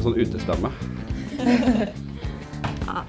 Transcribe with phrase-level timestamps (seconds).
[0.00, 0.70] med sånn utestemme.
[2.90, 3.02] Ja.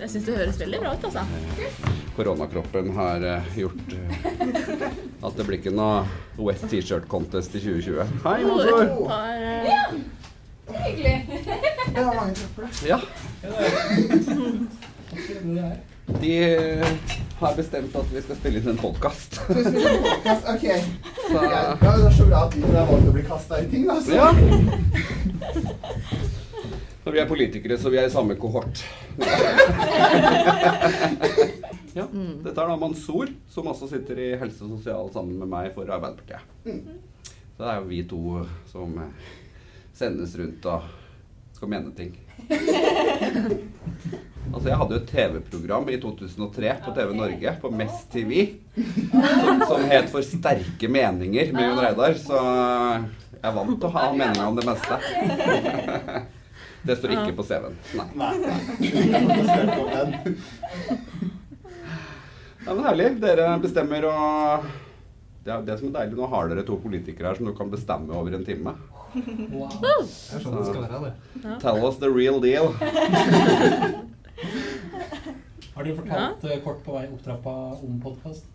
[0.00, 1.22] Jeg syns det høres veldig bra ut, altså.
[2.16, 4.84] Koronakroppen har eh, gjort eh,
[5.26, 6.06] at det blir ikke noe
[6.38, 8.14] wet T-shirt contest i 2020.
[8.24, 8.86] Hei, Monsor!
[9.10, 9.98] Ja, eh,
[10.86, 11.42] Hyggelig.
[11.92, 12.70] Det var mange kropper, da.
[12.88, 12.98] Ja,
[13.42, 13.50] Ja,
[15.26, 15.76] er er.
[16.22, 16.32] de
[17.40, 19.40] har bestemt at vi skal spille inn en podkast.
[19.42, 20.50] Så vi spiller podcast.
[20.54, 20.66] Ok.
[21.26, 23.86] Så Ja, det er så bra at vi har valgt å bli kasta i ting,
[23.90, 24.00] da.
[24.00, 24.16] Så.
[24.16, 25.14] ja.
[27.06, 28.80] Så vi er politikere, så vi er i samme kohort.
[31.94, 35.68] Ja, Dette er da Mansour, som også sitter i helse og sosial sammen med meg
[35.76, 36.42] for Arbeiderpartiet.
[36.66, 39.30] Så det er jo vi to som eh,
[39.94, 40.90] sendes rundt og
[41.54, 42.10] skal mene ting.
[44.50, 48.42] Altså, jeg hadde jo et TV-program i 2003 på TV Norge, på Mest TV,
[48.74, 52.18] som, som het For sterke meninger med Jon Reidar.
[52.18, 56.34] Så jeg er vant til å ha meninger om det meste.
[56.82, 57.76] Det står ikke på CV-en.
[57.96, 58.08] Nei.
[58.20, 58.34] Nei.
[59.86, 60.36] Jeg.
[62.66, 63.08] Ja, men herlig.
[63.22, 64.66] Dere bestemmer og
[65.46, 66.16] det er det som er deilig.
[66.18, 68.72] Nå har dere to politikere her som du kan bestemme over en time.
[69.54, 69.70] Wow.
[69.80, 69.92] Det
[70.34, 71.12] er sånn det skal være, det.
[71.62, 72.72] Tell us the real deal.
[75.76, 76.58] Har du fortalt ja.
[76.64, 78.48] kort på vei opp trappa om podkast?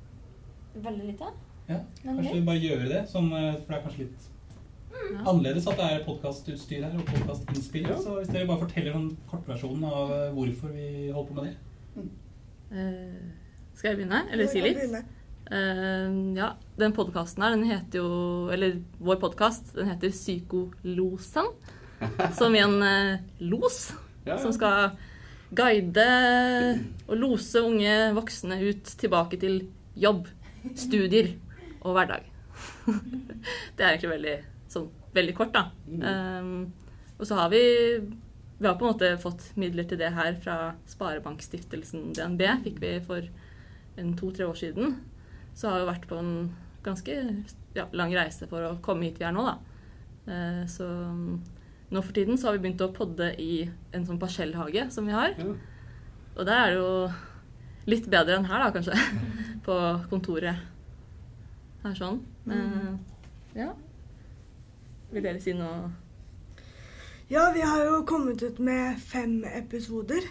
[0.73, 1.31] Veldig lite.
[1.69, 1.80] Ja.
[2.03, 4.22] Men Kanskje vi bare gjøre det, sånn, eh, for det er kanskje litt
[5.22, 7.88] annerledes at det er podkastutstyr her og podkastinnspill.
[7.89, 7.97] Ja.
[8.02, 12.06] Så hvis dere bare forteller den kortversjonen av eh, hvorfor vi holder på med det.
[12.72, 13.25] eh,
[13.75, 14.23] skal jeg begynne?
[14.31, 15.17] Eller si litt?
[15.52, 18.12] Uh, ja, den podkasten her, den heter jo
[18.53, 21.50] Eller vår podkast, den heter Psykolosen.
[22.39, 23.89] Som i en uh, los.
[24.25, 24.94] Ja, Som skal
[25.52, 26.06] guide
[27.09, 29.66] og lose unge voksne ut tilbake til
[30.00, 30.30] jobb,
[30.80, 31.34] studier
[31.81, 32.30] og hverdag.
[33.75, 34.36] det er egentlig veldig,
[34.72, 35.68] sånn, veldig kort, da.
[35.88, 36.72] Um,
[37.19, 37.63] og så har vi
[38.62, 42.44] Vi har på en måte fått midler til det her fra Sparebankstiftelsen DNB.
[42.68, 43.25] Fikk vi for
[43.97, 45.00] en to-tre år siden.
[45.57, 46.35] Så har vi vært på en
[46.85, 47.16] ganske
[47.73, 49.57] ja, lang reise for å komme hit vi er nå, da.
[50.29, 50.88] Uh, så
[51.91, 53.66] nå for tiden så har vi begynt å podde i
[53.97, 55.34] en sånn parsellhage som vi har.
[55.41, 55.56] Ja.
[56.38, 56.91] Og der er det jo
[57.91, 58.96] litt bedre enn her, da, kanskje.
[59.66, 59.78] På
[60.12, 60.62] kontoret.
[61.81, 62.22] Her sånn.
[62.46, 63.01] Men
[63.57, 63.73] ja.
[65.11, 65.91] Vil dere si noe
[67.31, 70.22] Ja, vi har jo kommet ut med fem episoder.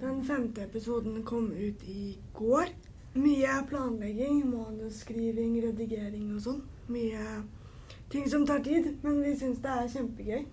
[0.00, 2.68] Den femte episoden kom ut i går.
[3.14, 6.60] Mye planlegging, manusskriving, redigering og sånn.
[6.94, 7.42] Mye
[8.10, 10.44] ting som tar tid, men vi syns det er kjempegøy.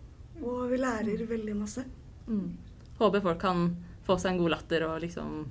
[0.42, 1.86] Og vi lærer veldig masse.
[2.28, 2.50] mm.
[2.98, 3.64] Håper folk kan
[4.06, 5.46] få seg en god latter og liksom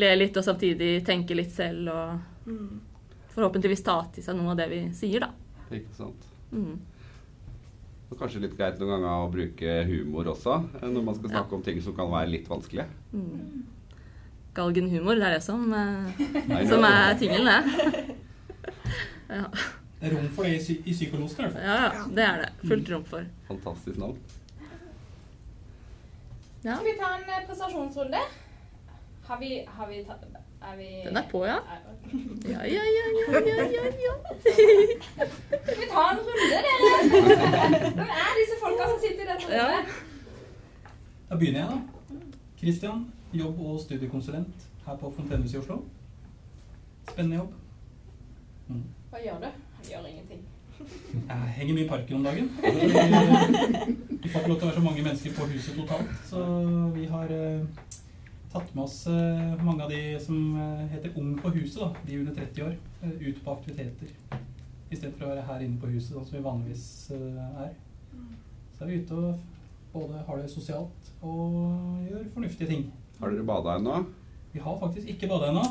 [0.00, 2.80] le litt og samtidig tenke litt selv og Mm.
[3.34, 5.30] forhåpentligvis ta til seg noe av det vi sier, da.
[5.70, 6.24] Ikke sant.
[6.52, 6.78] Mm.
[8.10, 11.58] Og kanskje litt greit noen ganger å bruke humor også, eh, når man skal snakke
[11.58, 12.88] om ting som kan være litt vanskelige.
[13.12, 13.66] Mm.
[14.54, 18.16] Galgenhumor, det er det som, Nei, som er tingen, det.
[19.38, 19.46] ja.
[20.00, 21.64] Det er rom for det i, psy i psykolosen i hvert fall.
[21.68, 22.68] ja, ja, det er det.
[22.68, 23.26] Fullt rom for.
[23.50, 24.18] Fantastisk navn.
[26.64, 26.74] Ja.
[26.74, 28.22] Skal vi ta en prestasjonsrunde?
[29.28, 30.24] Har vi, har vi tatt
[30.62, 31.56] Er vi Den er på, ja.
[32.48, 34.14] Ja, ja, ja, ja, ja, ja, ja.
[35.62, 36.72] Skal vi ta en runde, dere?
[37.94, 39.66] Hvem er disse folka som sitter i dette Ja.
[41.30, 41.78] Da begynner jeg, da.
[42.60, 45.76] Kristian, jobb- og studiekonsulent her på Fontenehuset i Oslo.
[47.10, 47.52] Spennende jobb.
[48.68, 48.82] Mm.
[49.10, 49.46] Hva gjør du?
[49.82, 50.42] Jeg gjør ingenting.
[51.28, 52.50] Jeg henger mye i parken om dagen.
[54.22, 56.42] Vi får ikke lov til å være så mange mennesker på huset totalt, så
[56.94, 57.62] vi har eh,
[58.52, 62.18] tatt med oss eh, mange av de som eh, heter Ung på huset, da, de
[62.18, 64.40] under 30 år, eh, ut på aktiviteter.
[64.90, 67.76] Istedenfor å være her inne på huset, sånn som vi vanligvis er.
[68.74, 69.44] Så er vi ute og
[69.92, 72.88] både har det sosialt og gjør fornuftige ting.
[73.20, 74.00] Har dere bada ennå?
[74.50, 75.62] Vi har faktisk ikke bada ennå,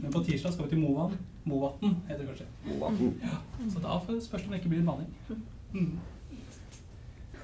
[0.00, 1.12] men på tirsdag skal vi til Movan.
[1.44, 2.48] Movatn heter det kanskje.
[2.70, 3.12] Movatn.
[3.68, 5.12] Så da spørs det om det ikke blir bading.
[5.74, 5.98] Mm.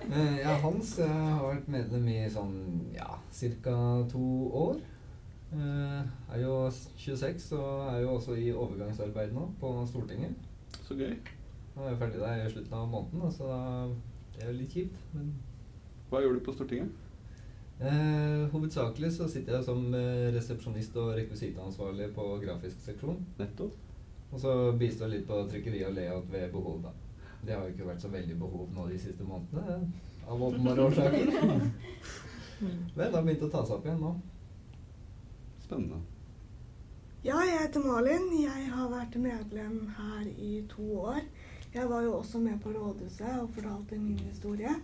[0.08, 2.54] Eh, Ja, Hans jeg har vært medlem i sånn
[2.94, 3.18] ja,
[3.62, 3.74] ca.
[4.10, 4.22] to
[4.56, 4.80] år.
[5.50, 10.34] Jeg er jo 26 og er jo også i overgangsarbeid nå på Stortinget.
[10.86, 11.16] Så gøy.
[11.74, 13.94] Nå er jeg ferdig der i slutten av måneden, så da-
[14.36, 14.96] det er jo litt kjipt.
[15.14, 15.34] Men
[16.10, 16.90] Hva gjør du på Stortinget?
[17.80, 23.24] eh, hovedsakelig så sitter jeg som eh, resepsjonist og rekvisitansvarlig på grafisk seksjon.
[23.38, 23.72] Nettopp.
[24.32, 26.90] Og så bistår litt på trykkeri og layout ved behov, da.
[27.40, 29.90] Det har jo ikke vært så veldig behov nå de siste månedene,
[30.28, 31.34] av åpenbare årsaker.
[32.60, 34.14] Men det har begynt å ta seg opp igjen nå.
[35.64, 36.00] Spennende.
[37.24, 38.28] Ja, jeg heter Malin.
[38.40, 41.20] Jeg har vært medlem her i to år.
[41.74, 44.74] Jeg var jo også med på rådhuset og fortalte min historie.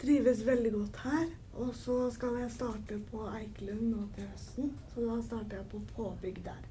[0.00, 1.26] trives veldig godt her.
[1.54, 5.80] Og så skal jeg starte på Eikelund nå til høsten, så da starter jeg på
[5.94, 6.64] påbygg der.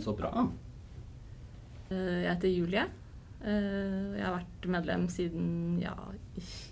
[0.00, 0.46] Så bra.
[1.92, 2.86] Eh, Jeg heter Julie.
[3.42, 5.94] Eh, Jeg har vært medlem siden ja,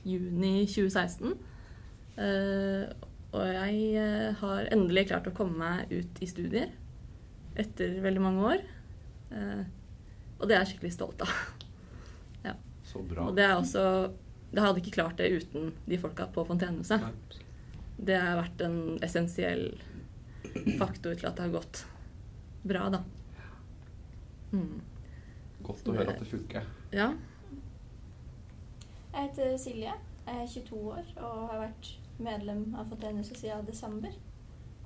[0.06, 1.34] juni 2016.
[2.17, 2.93] Eh,
[3.32, 6.72] Og jeg har endelig klart å komme meg ut i studier
[7.55, 8.64] etter veldig mange år.
[10.40, 11.31] Og det er jeg skikkelig stolt av.
[12.90, 13.28] Så bra.
[13.28, 13.82] Og det er også
[14.50, 17.05] Jeg hadde ikke klart det uten de folka på Fontenehuset.
[18.02, 19.69] Det har vært en essensiell
[20.81, 21.84] faktor til at det har gått
[22.66, 23.05] bra, da.
[24.50, 24.81] Mm.
[25.70, 26.67] Godt å høre at det funker.
[26.94, 27.12] Ja.
[29.11, 29.93] Jeg heter Silje.
[30.26, 34.14] Jeg er 22 år og har vært medlem av Fontenehuset siden desember.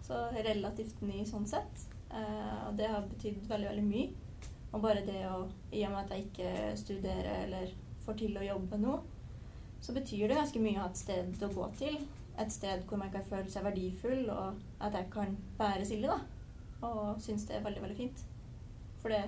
[0.05, 1.87] Så relativt ny sånn sett.
[2.13, 4.43] Eh, og det har betydd veldig, veldig mye.
[4.75, 7.73] Og bare det å I og med at jeg ikke studerer eller
[8.05, 8.99] får til å jobbe nå,
[9.85, 11.99] så betyr det ganske mye å ha et sted å gå til.
[12.41, 16.19] Et sted hvor man kan føle seg verdifull, og at jeg kan være Silje, da.
[16.85, 18.25] Og syns det er veldig, veldig fint.
[19.01, 19.23] For det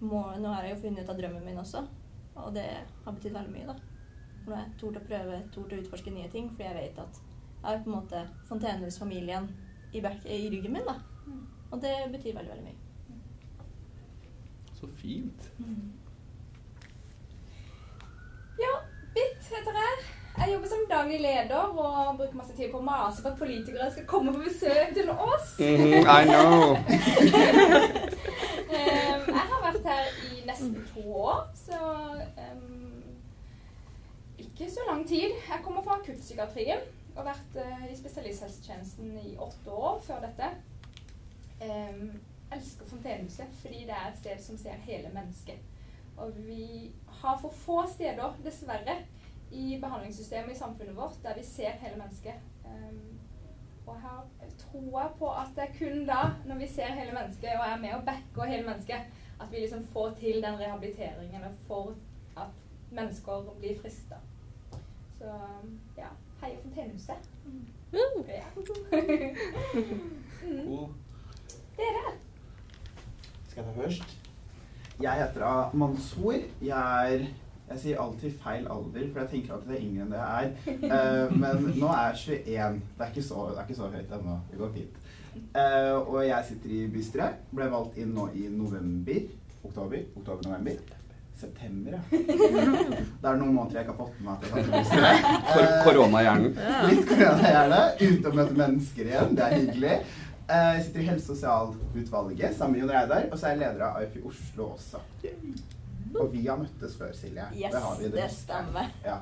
[0.00, 1.84] må, nå har jeg jo funnet ut av drømmen min også,
[2.36, 2.66] og det
[3.04, 3.76] har betydd veldig mye, da.
[4.46, 7.20] Nå har jeg tort å prøve, tort å utforske nye ting, fordi jeg vet at
[7.20, 9.48] jeg har på en måte Fontenehus-familien
[9.92, 10.98] i, i ryggen min, da.
[11.72, 12.82] Og det betyr veldig, veldig mye.
[14.76, 15.48] Så fint.
[18.60, 18.74] Ja,
[19.16, 20.06] Bitt heter jeg.
[20.36, 23.86] Jeg jobber som daglig leder og bruker masse tid på å mase på at politikere
[23.92, 25.54] skal komme på besøk til oss.
[25.58, 26.76] Mhm, I know.
[28.66, 31.80] Ehm, jeg vært her i nesten to år, så
[32.56, 33.02] um,
[34.38, 35.34] ikke så lang tid.
[35.48, 36.86] Jeg kommer fra akuttpsykiatrien
[37.16, 40.52] og har vært uh, i spesialisthelsetjenesten i åtte år før dette.
[41.60, 42.16] Um,
[42.52, 45.60] elsker Fontenehuset fordi det er et sted som ser hele mennesket.
[46.16, 49.00] Og vi har for få steder, dessverre,
[49.50, 52.34] i behandlingssystemet i samfunnet vårt der vi ser hele mennesket.
[52.64, 53.18] Um,
[53.86, 54.24] og her
[54.58, 57.76] tror jeg på at det er kun da, når vi ser hele mennesket og er
[57.80, 61.94] med og backer hele mennesket, at vi liksom får til den rehabiliteringen og får
[62.36, 62.48] at
[62.90, 64.14] mennesker blir frista.
[65.18, 65.32] Så
[65.96, 66.08] ja,
[66.42, 67.30] heia Fontenehuset.
[67.92, 67.98] Ja.
[70.44, 70.66] mm.
[70.66, 70.88] Cool.
[71.76, 72.12] Dere?
[73.48, 74.18] Skal jeg ta først?
[75.00, 76.32] Jeg heter Mansour.
[76.62, 77.26] Jeg er
[77.66, 80.34] Jeg sier alltid feil alder, for jeg tenker alltid det er yngre enn det jeg
[80.42, 80.50] er.
[80.96, 82.76] Eh, men nå er jeg 21.
[82.98, 84.36] Det er ikke så, det er ikke så høyt ennå.
[84.52, 85.00] Det går fint.
[85.56, 87.40] Eh, og jeg sitter i bystyret.
[87.50, 89.18] Ble valgt inn nå i november.
[89.66, 90.04] Oktober.
[90.20, 90.94] Oktober-november.
[91.36, 92.00] September, ja.
[92.08, 95.26] Det er noen måneder jeg ikke har fått med meg at jeg kan til bystyret.
[95.50, 96.54] Kor Eh, Koronahjernen.
[96.88, 97.80] Litt koronahjerne.
[98.00, 99.34] Ute og møte mennesker igjen.
[99.36, 99.96] Det er hyggelig.
[100.46, 103.26] Jeg sitter i helse- og sosialutvalget sammen med Jon Reidar.
[103.32, 105.02] Og så er jeg leder av AFI Oslo også.
[106.20, 107.44] Og vi har møttes før, Silje.
[107.56, 108.08] Yes, det har vi.
[108.08, 108.88] det det stemmer.
[109.04, 109.18] Ja.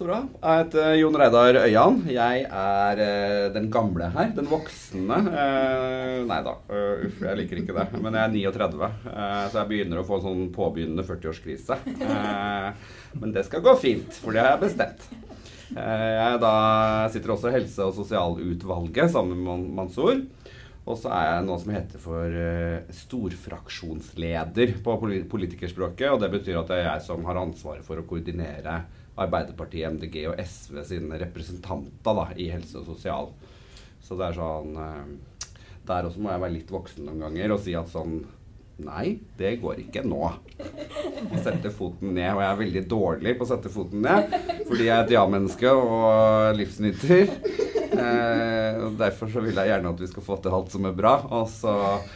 [0.00, 0.18] Så bra.
[0.40, 1.98] Jeg heter Jon Reidar Øyan.
[2.08, 4.30] Jeg er eh, den gamle her.
[4.36, 5.18] Den voksne.
[5.28, 7.84] Eh, nei da, uh, uff, jeg liker ikke det.
[8.00, 11.76] Men jeg er 39, eh, så jeg begynner å få en sånn påbegynnende 40-årskrise.
[12.00, 12.70] Eh,
[13.20, 15.04] men det skal gå fint, for det har jeg bestemt.
[15.76, 16.54] Eh, jeg da
[17.12, 20.22] sitter også i helse- og sosialutvalget sammen med Man- Mansour.
[20.90, 24.96] Og så er jeg noe som heter for eh, storfraksjonsleder på
[25.30, 26.08] politikerspråket.
[26.10, 28.80] Og det betyr at det er jeg som har ansvaret for å koordinere
[29.20, 33.30] Arbeiderpartiet, MDG og SV sine representanter da, i helse og sosial.
[34.00, 35.48] Så det er sånn eh,
[35.86, 38.20] Der også må jeg være litt voksen noen ganger og si at sånn
[38.80, 40.22] Nei, det går ikke nå.
[40.24, 42.30] Å sette foten ned.
[42.32, 44.32] Og jeg er veldig dårlig på å sette foten ned
[44.70, 47.28] fordi jeg er et ja-menneske og livsnyter.
[47.90, 50.96] Eh, og Derfor så vil jeg gjerne at vi skal få til alt som er
[50.96, 51.14] bra.
[51.40, 51.74] Og så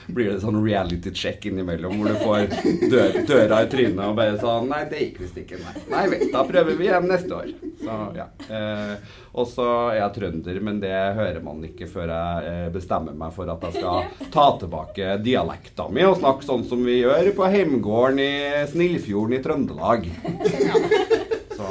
[0.09, 4.39] blir det sånn reality check innimellom hvor du får dør, døra i trynet og bare
[4.41, 5.61] sånn Nei, det gikk visst ikke.
[5.63, 7.53] Nei, nei vel, da prøver vi igjen neste år.
[7.85, 8.29] Så ja.
[8.49, 13.17] Eh, og så er jeg trønder, men det hører man ikke før jeg eh, bestemmer
[13.19, 17.33] meg for at jeg skal ta tilbake dialekta mi og snakke sånn som vi gjør
[17.37, 18.33] på heimgården i
[18.71, 20.07] Snillfjorden i Trøndelag.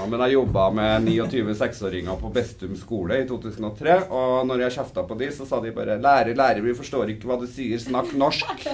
[0.10, 3.98] Men jeg jobba med 29-6-åringer på Bestum skole i 2003.
[4.14, 7.30] Og når jeg kjefta på de, så sa de bare 'Lærer, lærer, vi forstår ikke
[7.30, 7.80] hva du sier.
[7.82, 8.68] Snakk norsk'.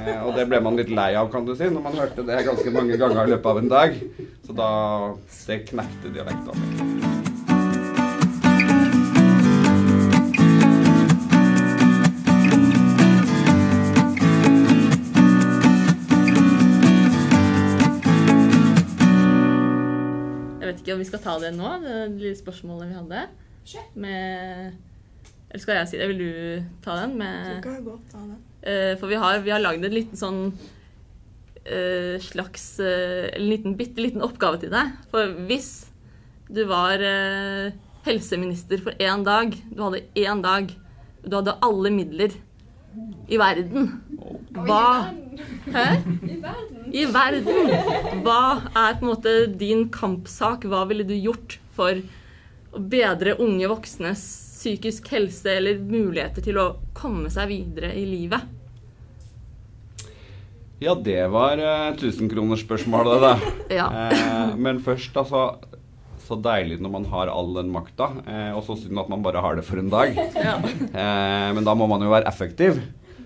[0.00, 2.40] Eh, og det ble man litt lei av, kan du si, når man hørte det
[2.46, 4.00] ganske mange ganger i løpet av en dag.
[4.46, 4.70] Så da
[5.46, 7.09] Det knekte dialekta mi.
[20.90, 23.20] Ikke om vi skal ta det nå, det lille spørsmålet vi hadde.
[23.94, 24.72] Med
[25.50, 26.08] Eller skal jeg si det?
[26.10, 26.32] Vil du
[26.82, 27.16] ta den?
[27.20, 28.38] Med kan godt ta den.
[28.60, 33.76] Uh, For vi har, vi har lagd en liten sånn uh, slags uh, en liten,
[33.78, 34.92] bitte liten oppgave til deg.
[35.12, 35.70] For hvis
[36.50, 36.98] du var
[38.02, 40.72] helseminister for én dag, du hadde én dag,
[41.22, 42.34] du hadde alle midler
[43.30, 43.90] i verden
[44.54, 44.84] Hva
[45.70, 45.84] Hæ?
[46.26, 46.78] I verden.
[46.92, 47.68] I verden!
[48.24, 48.42] Hva
[48.74, 50.66] er på en måte din kampsak?
[50.66, 52.00] Hva ville du gjort for
[52.74, 54.24] å bedre unge voksnes
[54.60, 56.66] psykisk helse eller muligheter til å
[56.96, 58.48] komme seg videre i livet?
[60.80, 63.76] Ja, det var uh, tusenkronersspørsmålet, det.
[63.76, 63.86] Ja.
[63.92, 65.60] Eh, men først, altså
[66.30, 69.42] Så deilig når man har all den makta, eh, og så synd at man bare
[69.42, 70.14] har det for en dag.
[70.38, 70.56] Ja.
[70.62, 72.78] Eh, men da må man jo være effektiv.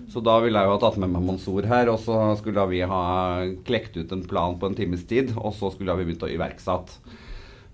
[0.09, 2.81] Så da ville jeg jo ha tatt med meg Mansour her, og så skulle vi
[2.89, 3.05] ha
[3.67, 7.21] klekt ut en plan på en times tid, og så skulle vi begynt å iverksette.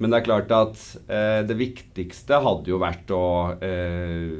[0.01, 0.83] Men det er klart at
[1.13, 3.25] eh, det viktigste hadde jo vært å
[3.61, 4.31] eh,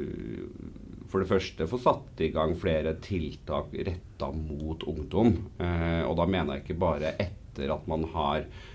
[1.11, 5.35] for det første få satt i gang flere tiltak retta mot ungdom.
[5.59, 8.70] Eh, og da mener jeg ikke bare etter at man har eh,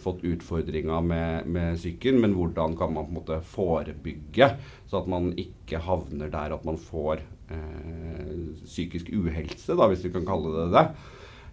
[0.00, 4.46] fått utfordringer med, med psyken, men hvordan kan man på en måte forebygge,
[4.88, 7.20] så at man ikke havner der at man får
[7.52, 8.30] eh,
[8.64, 10.86] psykisk uhelse, da, hvis vi kan kalle det det.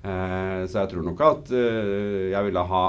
[0.07, 2.85] Eh, så jeg tror nok at eh, jeg ville ha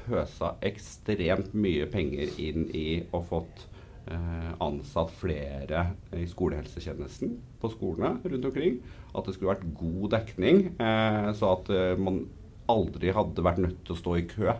[0.00, 3.66] pøsa ekstremt mye penger inn i og fått
[4.10, 5.84] eh, ansatt flere
[6.16, 8.80] i skolehelsetjenesten på skolene rundt omkring.
[9.14, 12.24] At det skulle vært god dekning, eh, så at eh, man
[12.70, 14.54] aldri hadde vært nødt til å stå i kø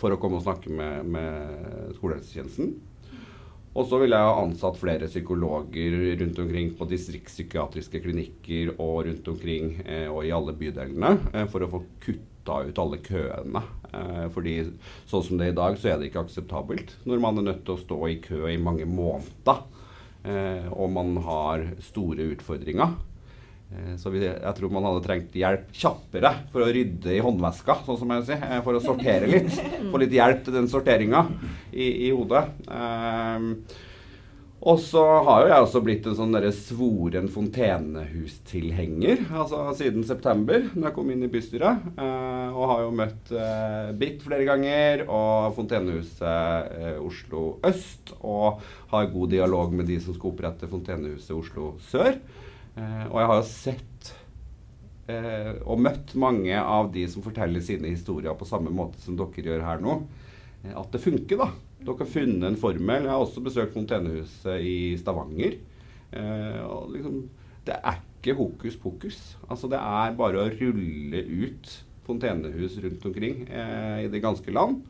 [0.00, 2.72] for å komme og snakke med, med skolehelsetjenesten.
[3.70, 9.28] Og så ville jeg ha ansatt flere psykologer rundt omkring på distriktspsykiatriske klinikker og rundt
[9.30, 13.62] omkring eh, og i alle bydelene eh, for å få kutta ut alle køene.
[13.94, 14.56] Eh, fordi
[15.10, 17.62] sånn som det er i dag, så er det ikke akseptabelt når man er nødt
[17.68, 19.62] til å stå i kø i mange måneder.
[20.26, 22.98] Eh, og man har store utfordringer.
[23.70, 27.98] Eh, Så jeg tror man hadde trengt hjelp kjappere for å rydde i håndveska, sånn
[28.00, 28.40] som jeg vil si.
[28.48, 29.52] eh, For å sortere litt.
[29.92, 31.26] Få litt hjelp til den sorteringa
[31.72, 32.48] i, i hodet.
[32.66, 33.78] Eh,
[34.60, 40.66] og så har jo jeg også blitt en sånn derre svoren fontenehustilhenger altså siden september,
[40.74, 41.86] når jeg kom inn i bystyret.
[41.96, 43.32] Eh, og har jo møtt
[43.96, 48.12] Britt flere ganger, og Fontenehuset eh, Oslo øst.
[48.20, 48.60] Og
[48.92, 52.18] har god dialog med de som skal opprette Fontenehuset Oslo sør.
[52.80, 54.10] Eh, og jeg har jo sett
[55.12, 59.44] eh, og møtt mange av de som forteller sine historier på samme måte som dere
[59.50, 59.98] gjør her nå.
[60.64, 61.50] eh, At det funker, da.
[61.80, 63.04] Dere har funnet en formel.
[63.06, 65.54] Jeg har også besøkt Fontenehuset i Stavanger.
[66.66, 67.20] Og liksom,
[67.64, 69.18] det er ikke hokus pokus.
[69.48, 71.70] Altså, det er bare å rulle ut
[72.04, 74.80] fontenehus rundt omkring eh, i det ganske land.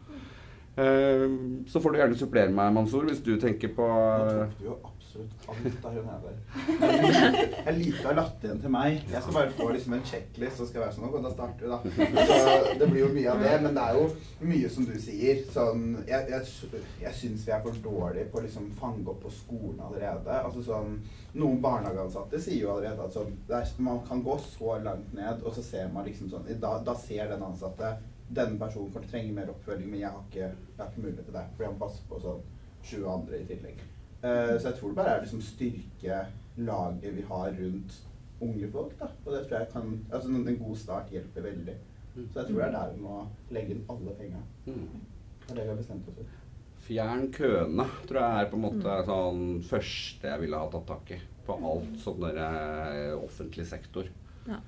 [0.80, 1.26] Eh,
[1.68, 4.76] så får du gjerne supplere meg, Mansour, hvis du tenker på Nå tok du jo
[5.10, 7.40] absolutt alt av hun her.
[7.66, 8.98] Jeg liker å ha latt igjen til meg.
[9.10, 11.64] Jeg skal bare få liksom en checklist, så skal jeg være sånn Nå, da starter
[11.64, 12.26] vi, da.
[12.30, 13.54] Så det blir jo mye av det.
[13.64, 14.04] Men det er jo
[14.52, 15.42] mye som du sier.
[15.50, 19.34] Sånn Jeg, jeg, jeg syns vi er for dårlige på å liksom fange opp på
[19.34, 20.38] skolen allerede.
[20.44, 21.00] Altså sånn
[21.40, 25.64] Noen barnehageansatte sier jo allerede at sånn Man kan gå så langt ned, og så
[25.66, 27.96] ser man liksom sånn Da, da ser den ansatte
[28.30, 31.34] denne personen kan trenge mer oppfølging, men jeg har ikke, jeg har ikke mulighet til
[31.34, 31.42] det.
[31.56, 32.44] For jeg passer på sånn
[32.86, 33.80] 20 andre i tillegg.
[34.22, 36.24] Eh, så jeg tror det bare er liksom styrke
[36.60, 38.00] laget vi har rundt
[38.40, 38.98] unge folk.
[38.98, 39.08] da.
[39.24, 41.76] Og det tror jeg kan, altså En god start hjelper veldig.
[42.14, 43.16] Så jeg tror det er der vi må
[43.50, 44.42] legge inn alle penga.
[44.66, 45.00] Mm.
[45.46, 46.36] Det er det vi har bestemt oss for.
[46.80, 51.12] Fjern køene, tror jeg er på en måte sånn første jeg ville ha tatt tak
[51.14, 51.20] i.
[51.46, 54.10] På alt sånn der eh, offentlig sektor.
[54.48, 54.58] Ja.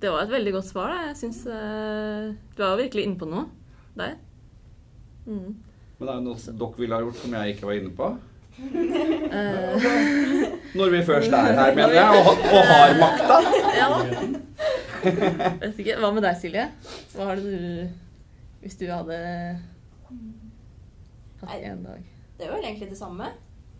[0.00, 0.92] Det var et veldig godt svar.
[0.92, 1.08] Da.
[1.08, 3.48] Jeg synes, eh, Du var virkelig inne på noe
[3.96, 4.18] der.
[5.24, 5.54] Mm.
[5.98, 8.08] Men det er jo noe dere ville ha gjort som jeg ikke var inne på.
[8.54, 9.86] Eh,
[10.78, 13.36] Når vi først er her, mener jeg, og, og har makta.
[13.74, 13.88] ja.
[15.60, 15.96] Vet ikke.
[16.00, 16.64] Hva med deg, Silje?
[17.14, 17.88] Hva har du
[18.62, 19.18] Hvis du hadde
[21.42, 22.04] hatt én dag?
[22.38, 23.26] Det er jo egentlig det samme.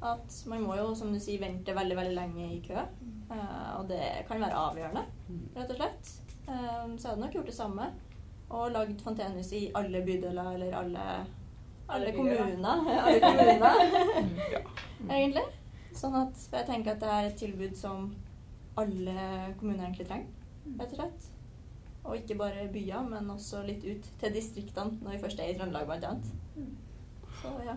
[0.05, 2.77] At man må jo, som du sier, vente veldig veldig lenge i kø.
[2.77, 5.05] Eh, og det kan være avgjørende,
[5.57, 6.11] rett og slett.
[6.45, 7.87] Eh, så jeg hadde nok gjort det samme.
[8.55, 11.07] Og lagd fontenehus i alle bydeler eller alle,
[11.89, 12.41] alle kommuner.
[13.05, 13.75] alle kommuner,
[14.55, 14.61] Ja.
[15.17, 15.45] egentlig.
[15.95, 18.09] Sånn at jeg tenker at det er et tilbud som
[18.81, 19.17] alle
[19.61, 20.31] kommuner egentlig trenger,
[20.81, 21.29] rett og slett.
[22.05, 25.55] Og ikke bare byer, men også litt ut til distriktene, når vi først er i
[25.57, 26.27] Trøndelag, blant annet.
[27.41, 27.77] Så ja.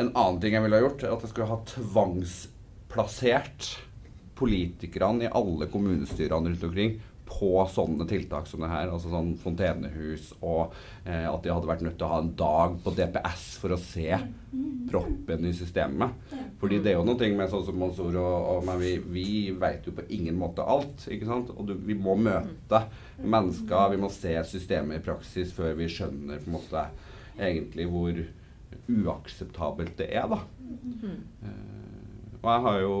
[0.00, 3.68] En annen ting jeg ville ha gjort, er at jeg skulle ha tvangsplassert
[4.38, 8.90] politikerne i alle kommunestyrene rundt omkring på sånne tiltak som det her.
[8.92, 12.76] Altså sånn fontenehus, og eh, at de hadde vært nødt til å ha en dag
[12.84, 14.18] på DPS for å se
[14.90, 16.34] proppen i systemet.
[16.60, 19.26] Fordi det er jo noe med sånn som Mansour og, og meg, vi, vi
[19.60, 21.06] vet jo på ingen måte alt.
[21.08, 21.52] ikke sant?
[21.56, 22.84] Og du, vi må møte
[23.22, 26.86] mennesker, vi må se systemet i praksis før vi skjønner på en måte
[27.34, 28.24] egentlig hvor
[28.90, 30.42] uakseptabelt det er, da.
[31.48, 31.74] Eh,
[32.42, 32.96] og jeg har jo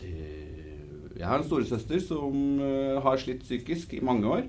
[0.00, 0.41] eh,
[1.22, 2.34] Jeg har en storesøster som
[2.66, 4.42] eh, har slitt psykisk i mange år.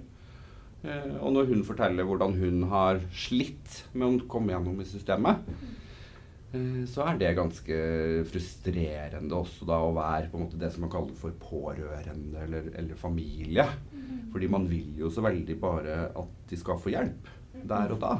[0.82, 5.46] Eh, og når hun forteller hvordan hun har slitt med å komme gjennom i systemet,
[6.58, 7.78] eh, så er det ganske
[8.32, 12.74] frustrerende også da å være på en måte det som man kaller for pårørende eller,
[12.74, 13.68] eller familie.
[14.34, 17.30] Fordi man vil jo så veldig bare at de skal få hjelp
[17.70, 18.16] der og da.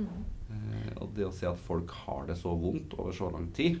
[0.00, 3.76] Eh, og det å se at folk har det så vondt over så lang tid,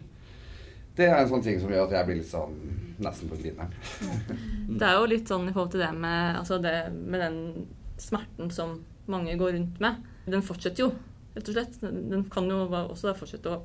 [0.98, 2.56] det er en sånn ting som gjør at jeg blir litt sånn
[3.00, 3.74] nesten på grineren.
[4.80, 7.38] Det er jo litt sånn i forhold til det med, altså det, med den
[8.00, 8.76] smerten som
[9.10, 10.02] mange går rundt med.
[10.30, 10.90] Den fortsetter jo,
[11.34, 11.78] rett og slett.
[11.82, 13.60] Den kan jo også fortsette å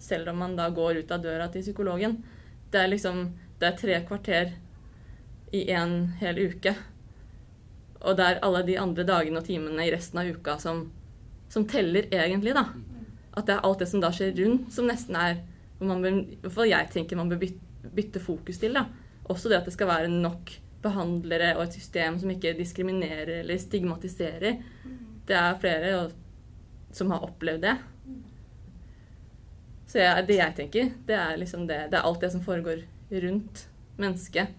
[0.00, 2.14] Selv om man da går ut av døra til psykologen.
[2.72, 3.18] Det er liksom
[3.60, 4.54] Det er tre kvarter
[5.52, 6.72] i en hel uke.
[8.00, 10.86] Og det er alle de andre dagene og timene i resten av uka som,
[11.52, 12.64] som teller egentlig, da.
[13.36, 15.42] At det er alt det som da skjer rundt, som nesten er
[15.80, 18.76] man bør, i hvert fall jeg tenker man bør bytte, bytte fokus til.
[18.76, 18.86] da.
[19.30, 23.60] Også det at det skal være nok behandlere og et system som ikke diskriminerer eller
[23.60, 24.60] stigmatiserer.
[25.28, 26.10] Det er flere
[26.92, 27.76] som har opplevd det.
[29.90, 31.88] Så jeg, det jeg tenker, det er liksom det.
[31.90, 32.84] Det er alt det som foregår
[33.24, 33.64] rundt
[33.98, 34.52] mennesket.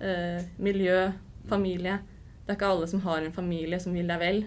[0.00, 1.10] Eh, miljø,
[1.50, 1.98] familie.
[2.44, 4.44] Det er ikke alle som har en familie som vil deg vel.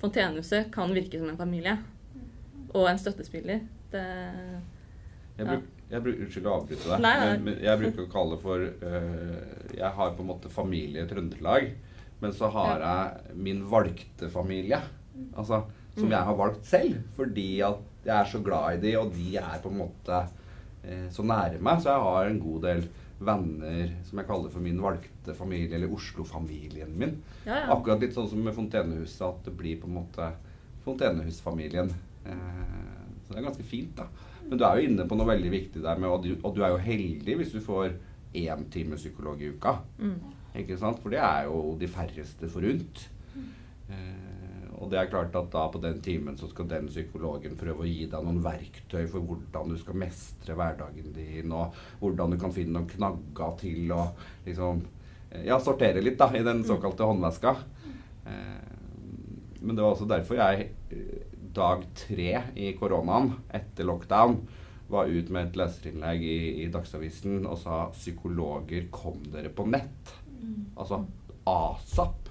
[0.00, 1.74] Fontenehuset kan virke som en familie.
[2.72, 3.64] Og en støttespiller.
[3.90, 4.04] Det
[5.34, 7.04] Jeg, bruk, jeg bruk, Unnskyld å avbryte deg.
[7.04, 11.04] Men, men jeg bruker å kalle det for uh, Jeg har på en måte familie
[11.04, 11.72] i Trøndelag,
[12.22, 14.78] men så har jeg min valgte familie.
[15.34, 15.64] Altså,
[15.94, 19.36] som jeg har valgt selv, fordi at jeg er så glad i de, og de
[19.38, 21.82] er på en måte uh, så nære meg.
[21.82, 22.86] Så jeg har en god del
[23.24, 27.16] venner som jeg kaller for min valgte familie, eller Oslo-familien min.
[27.44, 27.68] Ja, ja.
[27.74, 30.30] Akkurat litt sånn som med Fontenehuset, at det blir på en måte
[30.84, 31.92] Fontenehusfamilien.
[32.26, 34.08] Eh, så det er ganske fint, da.
[34.48, 36.62] Men du er jo inne på noe veldig viktig der, med, og, du, og du
[36.64, 37.94] er jo heldig hvis du får
[38.34, 39.78] én time psykolog i uka.
[39.98, 40.16] Mm.
[40.60, 41.00] Ikke sant?
[41.02, 43.04] For det er jo de færreste forunt.
[43.88, 47.84] Eh, og det er klart at da på den timen så skal den psykologen prøve
[47.84, 52.38] å gi deg noen verktøy for hvordan du skal mestre hverdagen din, og hvordan du
[52.40, 54.08] kan finne noen knagger til å
[54.46, 54.82] liksom
[55.30, 57.54] eh, Ja, sortere litt, da, i den såkalte håndveska.
[58.26, 58.72] Eh,
[59.64, 60.68] men det var også derfor jeg
[61.56, 64.38] dag tre i koronaen, etter lockdown,
[64.88, 70.12] var ut med et leserinnlegg i, i Dagsavisen og sa 'psykologer, kom dere på nett'.
[70.76, 71.04] Altså
[71.48, 72.28] asap.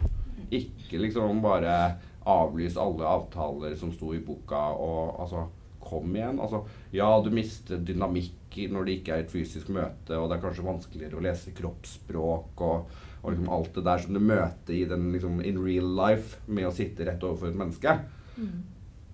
[0.54, 1.98] Ikke liksom bare
[2.30, 5.50] avlys alle avtaler som sto i boka, og altså
[5.84, 6.40] Kom igjen.
[6.40, 6.62] Altså,
[6.96, 10.64] ja, du mister dynamikk når det ikke er et fysisk møte, og det er kanskje
[10.64, 15.10] vanskeligere å lese kroppsspråk og, og liksom alt det der som du møter i den
[15.12, 17.98] liksom in real life med å sitte rett overfor et menneske.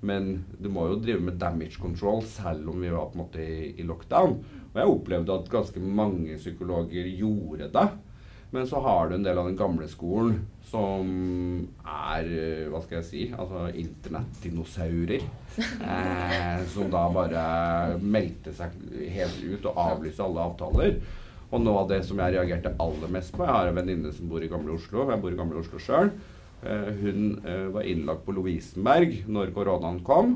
[0.01, 3.43] Men du må jo drive med damage control selv om vi var på en måte
[3.43, 4.37] i, i lockdown.
[4.69, 7.87] Og jeg opplevde at ganske mange psykologer gjorde det.
[8.51, 11.09] Men så har du en del av den gamle skolen som
[11.85, 13.25] er eh, Hva skal jeg si?
[13.29, 15.27] Altså internettdinosaurer.
[15.59, 17.43] Eh, som da bare
[17.99, 18.73] meldte seg
[19.13, 20.97] helt ut og avlyste alle avtaler.
[21.49, 24.29] Og noe av det som jeg reagerte aller mest på Jeg har en venninne som
[24.29, 25.05] bor i Gamle Oslo.
[25.09, 26.13] Jeg bor i Gamle Oslo sjøl.
[26.63, 30.35] Eh, hun eh, var innlagt på Lovisenberg når koronaen kom.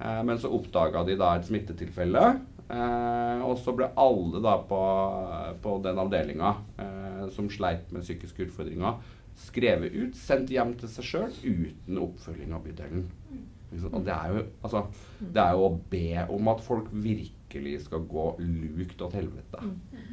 [0.00, 2.24] Eh, men så oppdaga de da et smittetilfelle.
[2.70, 4.82] Eh, og så ble alle da på,
[5.62, 9.00] på den avdelinga eh, som sleit med psykiske utfordringer,
[9.40, 13.08] skrevet ut, sendt hjem til seg sjøl uten oppfølging av bydelen.
[13.86, 14.84] Og det er, jo, altså,
[15.22, 19.62] det er jo å be om at folk virkelig skal gå lukt til helvete.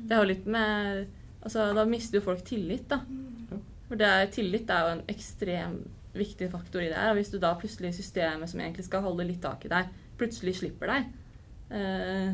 [0.05, 1.07] Det er jo litt med
[1.47, 2.97] Altså, da mister jo folk tillit, da.
[3.87, 5.79] For det er, tillit er jo en ekstrem
[6.17, 7.13] viktig faktor i det her.
[7.13, 10.57] Og hvis du da plutselig systemet som egentlig skal holde litt tak i deg, plutselig
[10.59, 11.11] slipper deg,
[11.77, 12.31] eh,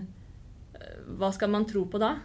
[1.20, 2.16] hva skal man tro på da?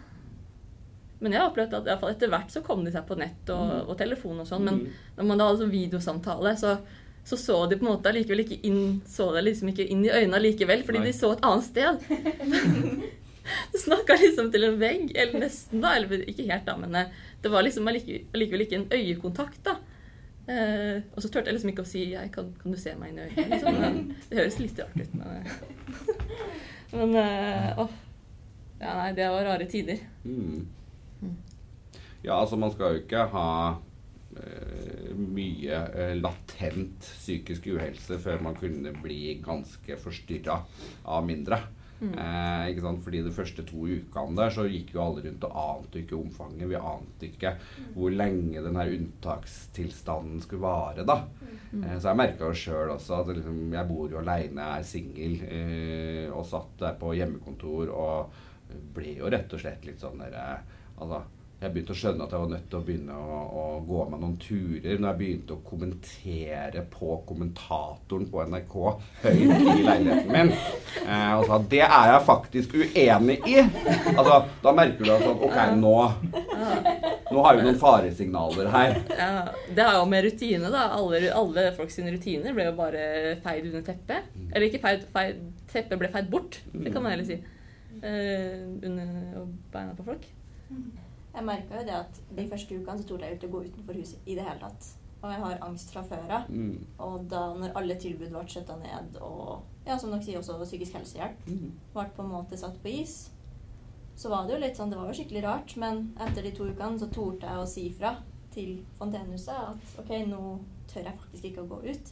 [1.19, 3.91] Men jeg har opplevd at iallfall etter hvert så kom de seg på nett og,
[3.91, 4.65] og telefon og sånn.
[4.65, 4.81] Men
[5.17, 6.77] når man da hadde sånn videosamtale, så,
[7.27, 10.13] så så de på en måte allikevel ikke inn så det liksom ikke inn i
[10.13, 11.11] øynene likevel, fordi Nei.
[11.11, 13.09] de så et annet sted.
[13.71, 15.95] Du snakka liksom til en vegg, eller nesten, da.
[15.97, 19.77] Eller ikke helt, da, men eh, det var liksom allikevel ikke en øyekontakt, da.
[20.49, 23.11] Eh, og så turte jeg liksom ikke å si jeg, kan, 'Kan du se meg
[23.11, 23.81] inn i øynene?' Liksom.
[23.81, 25.51] Men Det høres litt rart ut, men eh,
[26.91, 27.91] Men eh, åh.
[28.79, 29.99] Ja, nei, det var rare tider.
[30.23, 30.65] Mm.
[32.23, 33.49] Ja, altså man skal jo ikke ha
[34.39, 40.61] eh, mye eh, latent psykisk uhelse før man kunne bli ganske forstyrra
[41.05, 41.59] av mindre.
[41.99, 42.13] Mm.
[42.15, 43.01] Eh, ikke sant?
[43.03, 46.69] Fordi de første to ukene der så gikk jo alle rundt og ante ikke omfanget.
[46.71, 47.53] Vi ante ikke
[47.95, 51.05] hvor lenge den her unntakstilstanden skulle vare.
[51.07, 51.21] da.
[51.71, 51.83] Mm.
[51.83, 55.39] Eh, så jeg merka jo sjøl også at liksom, jeg bor jo aleine, er singel,
[55.45, 58.39] eh, og satt der på hjemmekontor og
[58.95, 61.21] ble jo rett og slett litt sånn derre eh, Altså,
[61.59, 64.21] jeg begynte å skjønne at jeg var nødt til å begynne å, å gå meg
[64.21, 68.75] noen turer når jeg begynte å kommentere på kommentatoren på NRK
[69.25, 70.53] høyt i leiligheten min.
[71.03, 73.57] Eh, og sa det er jeg faktisk uenig i.
[74.15, 75.95] Altså, da merker du at sånn, OK, nå
[77.29, 78.95] nå har vi noen faresignaler her.
[79.13, 79.33] Ja,
[79.75, 80.87] det har jo med rutine, da.
[80.95, 84.31] Alle, alle folk sine rutiner ble jo bare feid under teppet.
[84.49, 87.37] Eller ikke feid, feid teppet ble feid bort, det kan man heller si.
[87.99, 90.25] Eh, under beina på folk.
[91.33, 93.99] Jeg merka jo det at de første ukene så torde jeg ikke å gå utenfor
[94.01, 94.87] huset i det hele tatt.
[95.19, 96.47] Og jeg har angst fra før av.
[96.49, 96.85] Mm.
[97.05, 100.95] Og da når alle tilbud ble skjøtta ned, og ja, som dere sier, også psykisk
[100.95, 101.73] helsehjelp Mm.
[101.93, 103.31] ble på en måte satt på is,
[104.15, 106.65] så var det jo litt sånn Det var jo skikkelig rart, men etter de to
[106.67, 108.15] ukene så torde jeg å si fra
[108.51, 110.59] til Fontenehuset at OK, nå
[110.91, 112.11] tør jeg faktisk ikke å gå ut.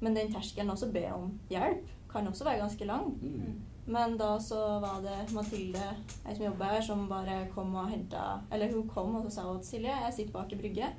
[0.00, 3.08] Men den terskelen også be om hjelp kan også være ganske lang.
[3.22, 3.56] Mm.
[3.88, 5.80] Men da så var det Mathilde,
[6.28, 9.44] ei som jobber her, som bare kom og henta Eller hun kom og så sa
[9.54, 10.90] at Silje, jeg sitter bak i brygge.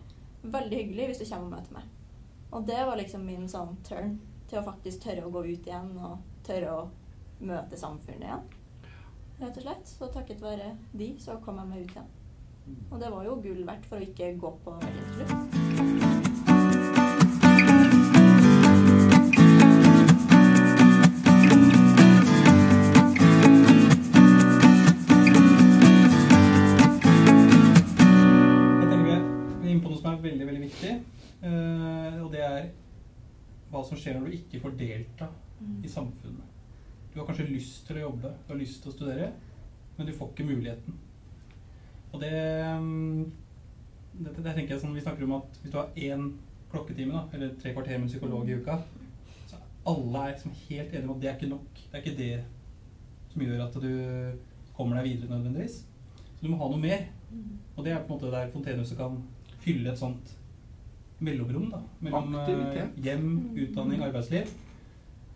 [0.42, 1.92] Veldig hyggelig hvis du kommer og møter meg.
[2.50, 4.16] Og det var liksom min sånn turn
[4.50, 6.88] til å faktisk tørre å gå ut igjen og tørre å
[7.46, 8.48] møte samfunnet igjen.
[9.40, 9.94] Rett og slett.
[9.94, 12.10] Så takket være de, så kom jeg meg ut igjen.
[12.90, 15.39] Og det var jo gull verdt for å ikke gå på veggen til slutt.
[34.60, 35.28] Når får delta
[35.84, 36.46] i samfunnet.
[37.14, 39.32] Du har kanskje lyst til å jobbe, du har lyst til å studere,
[39.98, 40.98] men du får ikke muligheten.
[42.12, 42.34] Og det,
[42.82, 43.32] mm,
[44.20, 46.32] det, det tenker jeg sånn, Vi snakker om at hvis du har én
[46.72, 48.80] klokketime, da, eller tre kvarter med en psykolog i uka,
[49.50, 51.84] så alle er liksom helt enige om at det er ikke nok.
[51.84, 52.34] Det er ikke det
[53.34, 53.94] som gjør at du
[54.78, 55.82] kommer deg videre nødvendigvis.
[56.26, 57.08] Så du må ha noe mer.
[57.76, 59.18] Og det er på en måte der Fontenehuset kan
[59.60, 60.39] fylle et sånt
[61.20, 63.00] mellomrom da, mellom eh, Aktivitet.
[63.06, 63.30] hjem,
[63.66, 64.52] utdanning, arbeidsliv.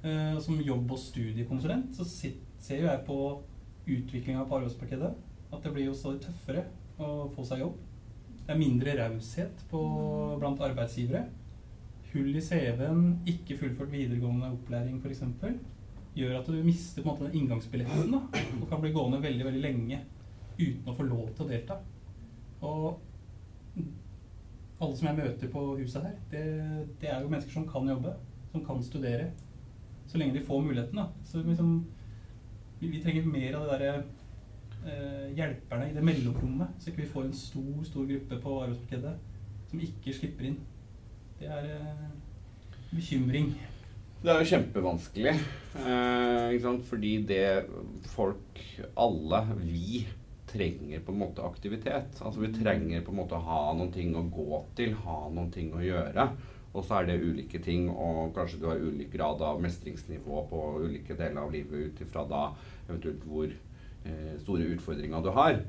[0.04, 3.18] Uh, som jobb- og studiekonsulent så ser jo jeg på
[3.88, 5.12] utviklinga på arbeidsmarkedet
[5.54, 6.66] at det blir jo stadig tøffere
[7.00, 7.78] å få seg jobb.
[8.44, 11.24] Det er mindre raushet blant arbeidsgivere.
[12.12, 15.24] Hull i CV-en, ikke fullført videregående opplæring f.eks.
[16.14, 18.20] gjør at du mister på en måte den inngangsbilletten da,
[18.60, 20.04] og kan bli gående veldig veldig lenge
[20.60, 21.80] uten å få lov til å delta.
[22.64, 23.00] Og
[24.84, 26.44] alle som jeg møter på huset her, det,
[27.02, 28.14] det er jo mennesker som kan jobbe,
[28.52, 29.32] som kan studere.
[30.08, 31.00] Så lenge de får muligheten.
[31.00, 31.08] da.
[31.26, 31.86] Så liksom,
[32.80, 33.94] vi, vi trenger mer av det derre
[34.86, 39.14] eh, hjelperne i det mellomrommet, så ikke vi får en stor stor gruppe på arbeidsmarkedet
[39.72, 40.60] som ikke slipper inn.
[41.40, 42.10] Det er eh,
[42.94, 43.54] bekymring.
[44.24, 45.34] Det er jo kjempevanskelig.
[45.34, 46.86] Eh, ikke sant?
[46.88, 47.46] Fordi det
[48.14, 48.62] folk,
[48.96, 50.04] alle, vi,
[50.54, 52.20] trenger på en måte aktivitet.
[52.22, 55.50] Altså Vi trenger på en måte å ha noen ting å gå til, ha noen
[55.52, 56.28] ting å gjøre.
[56.74, 60.62] Og så er det ulike ting, og kanskje du har ulik grad av mestringsnivå på
[60.88, 62.48] ulike deler av livet ut ifra da
[62.88, 65.60] eventuelt hvor eh, store utfordringer du har.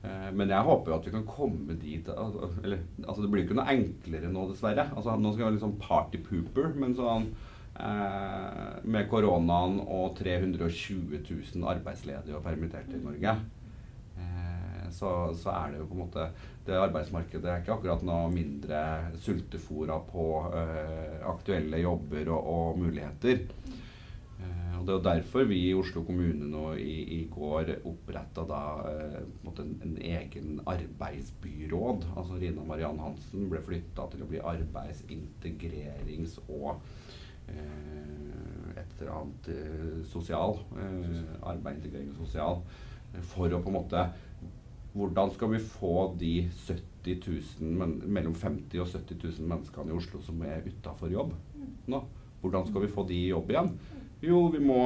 [0.00, 3.42] Eh, Men jeg håper jo at vi kan komme dit al- Eller altså det blir
[3.44, 4.86] jo ikke noe enklere nå, dessverre.
[4.96, 7.28] Altså Nå skal vi være litt sånn party pooper, men sånn
[7.76, 13.36] eh, Med koronaen og 320 000 arbeidsledige og permitterte i Norge,
[15.00, 16.30] så, så er det jo på en måte
[16.66, 18.80] Det arbeidsmarkedet er ikke akkurat noe mindre
[19.24, 23.46] sultefora på eh, aktuelle jobber og, og muligheter.
[24.40, 28.44] Eh, og Det er jo derfor vi i Oslo kommune nå i, i går oppretta
[28.92, 32.06] eh, en, en, en egen arbeidsbyråd.
[32.14, 36.70] Altså Rina Mariann Hansen ble flytta til å bli arbeidsintegrerings- og
[37.48, 40.60] eh, et eller annet eh, sosial.
[41.40, 42.62] Arbeid, integrering og sosial.
[43.32, 44.00] For å på en måte
[44.92, 46.34] Hvordan skal vi få de
[46.66, 47.26] 70
[47.60, 51.36] 000, men, mellom 50 og 70 000 menneskene i Oslo som er utafor jobb
[51.90, 52.02] nå?
[52.40, 53.74] Hvordan skal vi få de i jobb igjen?
[54.24, 54.80] Jo, vi må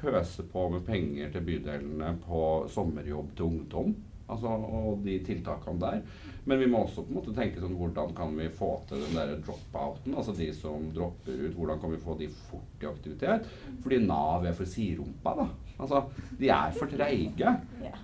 [0.00, 3.92] pøse på med penger til bydelene på sommerjobb til ungdom.
[4.30, 6.02] Altså, og de tiltakene der.
[6.48, 9.18] Men vi må også på en måte tenke sånn hvordan kan vi få til den
[9.18, 10.14] der drop-outen?
[10.16, 13.50] Altså de som dropper ut, hvordan kan vi få de fort i aktivitet?
[13.82, 15.48] Fordi Nav er for siderumpa, da.
[15.80, 16.02] Altså,
[16.40, 17.52] de er for treige.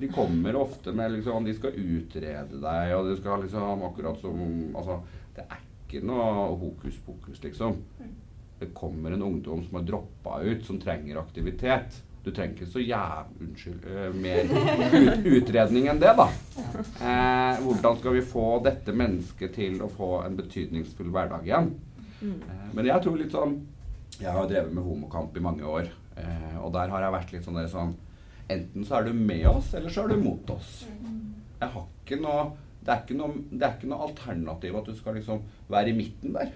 [0.01, 4.39] De kommer ofte med liksom De skal utrede deg, og de skal liksom akkurat som
[4.77, 5.01] Altså,
[5.37, 7.83] det er ikke noe hokus pokus, liksom.
[8.57, 12.01] Det kommer en ungdom som har droppa ut, som trenger aktivitet.
[12.27, 13.29] Du trenger ikke så jæv...
[13.39, 13.85] Unnskyld.
[13.87, 16.25] Uh, mer ut, utredning enn det, da.
[16.99, 21.71] Uh, hvordan skal vi få dette mennesket til å få en betydningsfull hverdag igjen?
[22.19, 23.55] Uh, men jeg tror litt sånn
[24.19, 25.93] Jeg har drevet med homokamp i mange år.
[26.65, 27.91] Og der har jeg vært litt sånn, der sånn
[28.51, 30.87] Enten så er du med oss, eller så er du mot oss.
[31.61, 32.47] Jeg har ikke noe
[32.87, 35.97] det er, ikke noe det er ikke noe alternativ at du skal liksom være i
[35.99, 36.53] midten der.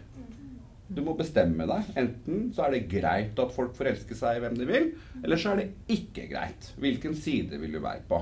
[0.91, 1.93] Du må bestemme deg.
[2.01, 4.91] Enten så er det greit at folk forelsker seg i hvem de vil,
[5.23, 6.73] eller så er det ikke greit.
[6.83, 8.19] Hvilken side vil du være på?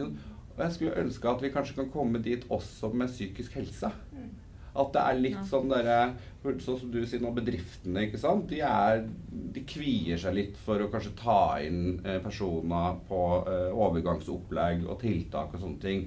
[0.00, 3.92] Og jeg skulle ønske at vi kanskje kan komme dit også med psykisk helse.
[4.70, 6.00] At det er litt sånn derre
[6.40, 8.46] Sånn som du sier nå, bedriftene, ikke sant.
[8.48, 13.66] De, er, de kvier seg litt for å kanskje ta inn eh, personer på eh,
[13.76, 16.06] overgangsopplegg og tiltak og sånne ting.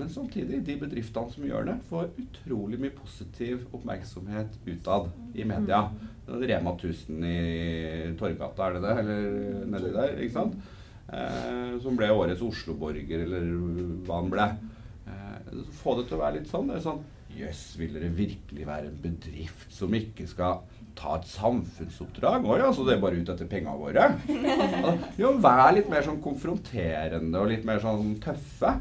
[0.00, 5.82] Men samtidig, de bedriftene som gjør det, får utrolig mye positiv oppmerksomhet utad i media.
[6.30, 7.38] Rema 1000 i
[8.16, 8.94] Torgata, er det det?
[9.02, 10.58] Eller nedi der, ikke sant?
[11.10, 13.48] Eh, som ble årets Oslo-borger, eller
[14.06, 14.46] hva han ble.
[15.10, 16.70] Eh, få det til å være litt sånn.
[16.70, 20.64] Det er sånn Jøss, vil dere virkelig være en bedrift som ikke skal
[20.98, 22.42] ta et samfunnsoppdrag?
[22.42, 24.08] Å ja, så det er bare ut etter pengene våre?
[25.20, 28.74] Jo, vær litt mer sånn konfronterende og litt mer sånn tøffe.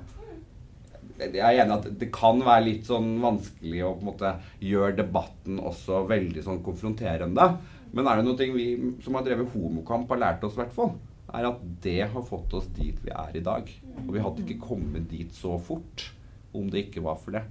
[1.20, 4.32] Jeg er enig at det kan være litt sånn vanskelig å på en måte
[4.64, 7.50] gjøre debatten også veldig sånn konfronterende.
[7.92, 8.68] Men er det noe vi
[9.04, 10.94] som har drevet homokamp har lært oss, i hvert fall,
[11.34, 13.70] er at det har fått oss dit vi er i dag.
[14.06, 16.10] Og vi hadde ikke kommet dit så fort
[16.56, 17.44] om det ikke var for det.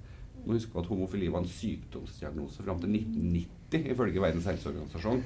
[0.45, 5.25] Nå husker vi at homofili var en sykdomsdiagnose fram til 1990 ifølge Verdens helseorganisasjon.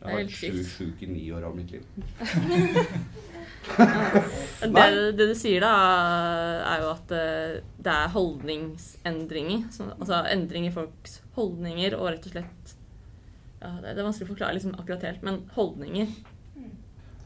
[0.00, 1.84] Jeg har vært sjuk, i ni år av mitt liv.
[4.60, 4.84] det,
[5.16, 5.70] det, du sier da,
[6.72, 9.66] er jo at eh, det er holdningsendringer.
[9.98, 12.74] Altså endring i folks holdninger og rett og slett
[13.60, 16.08] ja, Det er vanskelig å forklare liksom akkurat helt, men holdninger.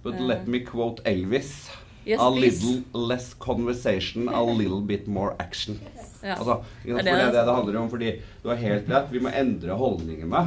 [0.04, 1.70] But let me quote Elvis.
[2.04, 5.80] Yes, a little less conversation, a little bit more action.
[6.24, 6.38] Ja.
[6.40, 7.88] Altså, Det for det er det det- det handler om.
[7.92, 8.10] Fordi
[8.42, 10.40] du har helt rett, vi må endre holdningene.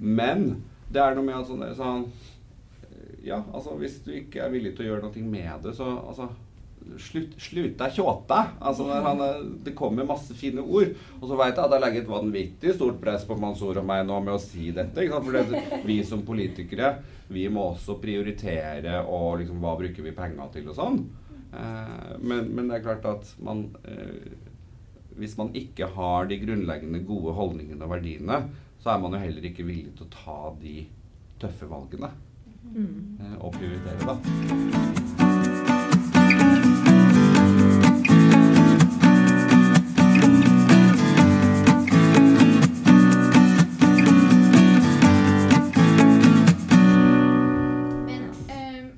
[0.00, 2.00] Men det er noe med at sånn, sånn
[3.22, 6.30] Ja, altså hvis du ikke er villig til å gjøre noe med det, så altså
[6.98, 8.40] Slutt, slutt deg tjåta.
[8.58, 10.90] Altså, er sånn, det kommer masse fine ord.
[11.20, 14.02] Og så veit jeg at jeg legger et vanvittig stort press på Mansour og meg
[14.08, 15.04] nå med å si dette.
[15.12, 16.96] For det, vi som politikere
[17.32, 20.98] vi må også prioritere og liksom hva bruker vi penger til og sånn.
[21.52, 24.32] Eh, men, men det er klart at man eh,
[25.18, 28.38] Hvis man ikke har de grunnleggende gode holdningene og verdiene,
[28.80, 30.76] så er man jo heller ikke villig til å ta de
[31.42, 32.08] tøffe valgene.
[32.74, 34.14] Eh, og prioritere, da.
[48.48, 48.92] Ehm,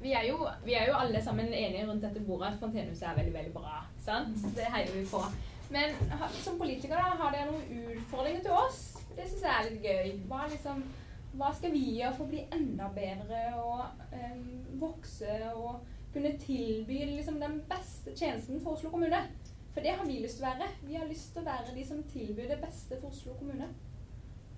[0.00, 3.14] vi er, jo, vi er jo alle sammen enige rundt dette bordet at Fontenehuset er
[3.16, 3.86] veldig veldig bra.
[4.04, 4.36] sant?
[4.56, 5.22] Det heier vi på.
[5.70, 5.94] Men
[6.44, 8.96] som politikere, da, har dere noen utfordringer til oss?
[9.16, 10.26] Det syns jeg er litt gøy.
[10.28, 10.82] Hva, liksom,
[11.36, 13.82] hva skal vi gjøre for å bli enda bedre og
[14.14, 14.46] um,
[14.80, 19.20] vokse og kunne tilby liksom, den beste tjenesten for Oslo kommune?
[19.74, 20.70] For det har vi lyst til å være.
[20.88, 23.68] Vi har lyst til å være de som tilbyr det beste for Oslo kommune.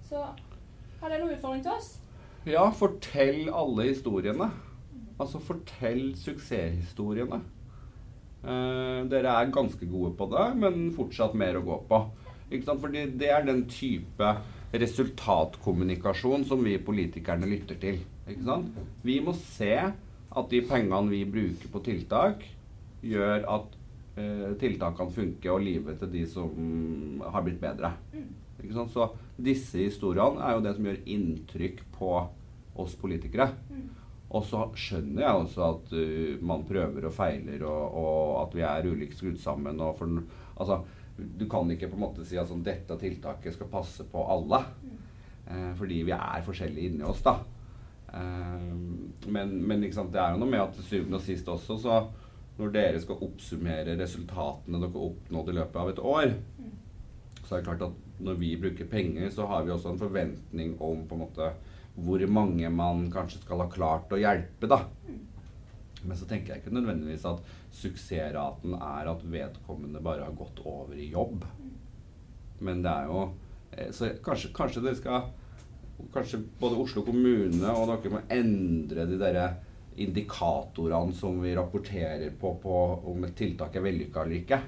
[0.08, 0.22] Så
[1.00, 1.90] har dere noen utfordring til oss?
[2.48, 4.48] Ja, fortell alle historiene.
[5.20, 7.42] Altså fortell suksesshistoriene.
[8.40, 12.00] Eh, dere er ganske gode på det, men fortsatt mer å gå på.
[12.48, 12.80] Ikke sant?
[12.80, 14.30] Fordi det er den type
[14.72, 18.00] resultatkommunikasjon som vi politikerne lytter til.
[19.02, 22.44] Vi må se at de pengene vi bruker på tiltak,
[23.02, 23.78] gjør at
[24.20, 27.94] eh, tiltakene funker, og livet til de som har blitt bedre.
[28.92, 29.08] Så
[29.40, 32.12] disse historiene er jo det som gjør inntrykk på
[32.80, 33.50] oss politikere.
[34.30, 38.62] Og så skjønner jeg også at uh, man prøver og feiler, og, og at vi
[38.62, 39.80] er ulikt skrudd sammen.
[39.82, 40.20] Og for,
[40.54, 40.76] altså,
[41.20, 44.64] du kan ikke på en måte si at sånn, dette tiltaket skal passe på alle.
[45.46, 47.38] Eh, fordi vi er forskjellige inni oss, da.
[48.14, 48.66] Eh,
[49.30, 52.02] men men sant, det er jo noe med at til syvende og sist også, så
[52.60, 56.32] når dere skal oppsummere resultatene dere oppnådde i løpet av et år,
[57.46, 60.74] så er det klart at når vi bruker penger, så har vi også en forventning
[60.76, 61.52] om på en måte
[62.00, 64.84] hvor mange man kanskje skal ha klart å hjelpe, da.
[66.04, 67.42] Men så tenker jeg ikke nødvendigvis at
[67.76, 71.44] suksessraten er at vedkommende bare har gått over i jobb.
[72.60, 73.22] Men det er jo
[73.72, 75.30] eh, Så kanskje, kanskje dere skal
[76.14, 79.48] Kanskje både Oslo kommune og dere må endre de derre
[80.00, 82.76] indikatorene som vi rapporterer på, på
[83.10, 84.60] om et tiltak er vellykka eller ikke.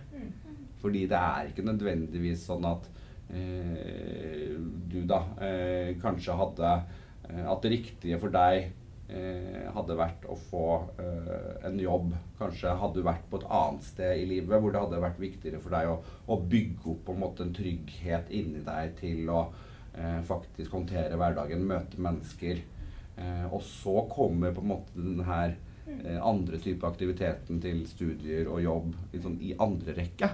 [0.82, 2.88] Fordi det er ikke nødvendigvis sånn at
[3.32, 4.52] eh,
[4.92, 8.72] du da eh, kanskje hadde eh, At det riktige for deg
[9.74, 10.66] hadde vært å få
[11.02, 12.12] eh, en jobb.
[12.38, 15.60] Kanskje hadde du vært på et annet sted i livet hvor det hadde vært viktigere
[15.62, 15.98] for deg å,
[16.32, 19.42] å bygge opp på en måte en trygghet inni deg til å
[19.96, 22.62] eh, faktisk håndtere hverdagen, møte mennesker.
[23.16, 25.56] Eh, og så kommer på en måte den her
[25.88, 30.32] eh, andre type aktiviteten til studier og jobb liksom, i andre rekke.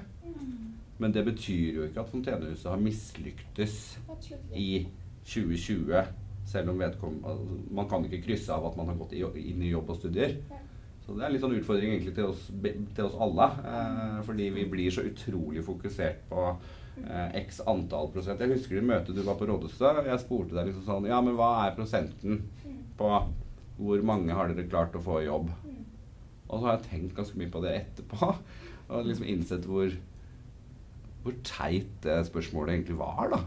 [0.99, 3.77] Men det betyr jo ikke at Fontenehuset har mislyktes
[4.59, 4.89] i
[5.29, 6.09] 2020,
[6.49, 9.93] selv om altså, man kan ikke krysse av at man har gått inn i jobb
[9.93, 10.39] og studier.
[11.05, 13.47] Så det er litt sånn utfordring egentlig til oss, til oss alle.
[13.65, 18.45] Eh, fordi vi blir så utrolig fokusert på eh, x antall prosent.
[18.45, 21.39] Jeg husker i møtet du var på Rådhuset, jeg spurte deg liksom sånn Ja, men
[21.39, 22.43] hva er prosenten
[22.99, 23.13] på
[23.79, 25.49] hvor mange har dere klart å få i jobb?
[26.49, 28.31] Og så har jeg tenkt ganske mye på det etterpå.
[28.93, 29.93] Og liksom innsett hvor,
[31.25, 33.43] hvor teit det spørsmålet egentlig var, da.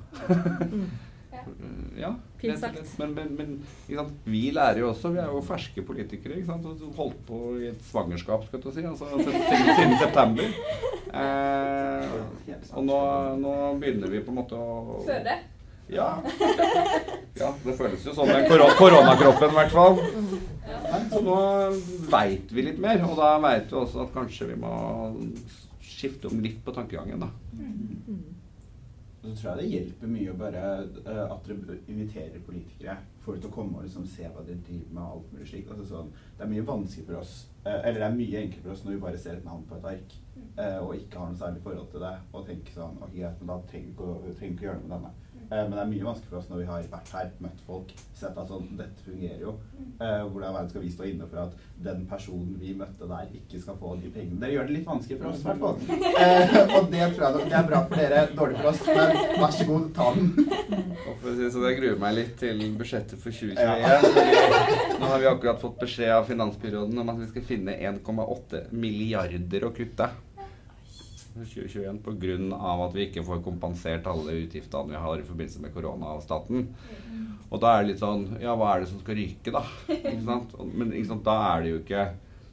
[1.41, 2.01] Ja.
[2.01, 2.12] ja.
[2.41, 2.91] Rett og slett.
[2.99, 3.51] Men, men, men
[3.88, 4.13] ikke sant?
[4.25, 5.12] vi lærer jo også.
[5.13, 6.39] Vi er jo ferske politikere.
[6.39, 6.65] Ikke sant?
[6.65, 8.84] Og holdt på i et svangerskap, skal du si.
[8.88, 10.54] Altså, siden, siden september.
[11.12, 12.19] Eh,
[12.77, 12.99] og nå,
[13.43, 15.38] nå begynner vi på en måte å Føde.
[15.91, 16.10] Ja.
[17.41, 17.49] ja.
[17.65, 19.99] Det føles jo sånn med koro- koronakroppen, i hvert fall.
[21.12, 21.38] Så nå
[22.13, 24.71] veit vi litt mer, og da veit vi også at kanskje vi må
[25.84, 27.30] skifte om litt på tankegangen, da.
[29.21, 30.62] Og så tror jeg det hjelper mye å bare
[31.05, 32.95] uh, at dere inviterer politikere.
[33.21, 35.69] Får dem til å komme og liksom se hva dere driver med alt mulig slik.
[35.69, 37.36] Altså sånn, det er mye vanskelig for oss,
[37.67, 39.77] uh, eller det er mye enklere for oss når vi bare ser et navn på
[39.77, 40.15] et ark
[40.57, 43.53] uh, og ikke har noe særlig forhold til det, og tenker sånn Ok, greit, men
[43.53, 45.13] da trenger vi ikke å gjøre noe med denne.
[45.51, 47.89] Eh, men det er mye vanskelig for oss når vi har vært her, møtt folk,
[48.15, 49.51] sett at sånn Dette fungerer jo.
[49.99, 53.59] Eh, hvordan verden skal vi stå inne for at den personen vi møtte der, ikke
[53.59, 54.39] skal få de pengene?
[54.39, 55.77] Dere gjør det litt vanskelig for oss, i hvert fall.
[56.21, 58.81] Eh, og det tror jeg nok- det er bra for dere, dårlig for oss.
[58.87, 60.31] Men vær så god, ta den.
[61.01, 64.99] Og for å si det sånn, Jeg gruer meg litt til budsjettet for 2021.
[65.01, 69.67] Nå har vi akkurat fått beskjed av finansbyråden om at vi skal finne 1,8 milliarder
[69.67, 70.09] å kutte.
[71.33, 72.59] For 2021 Pga.
[72.85, 76.67] at vi ikke får kompensert alle utgiftene vi har i forbindelse med koronastaten.
[77.51, 79.63] Og da er det litt sånn Ja, hva er det som skal ryke, da?
[80.71, 80.91] Men
[81.25, 82.05] da er det jo ikke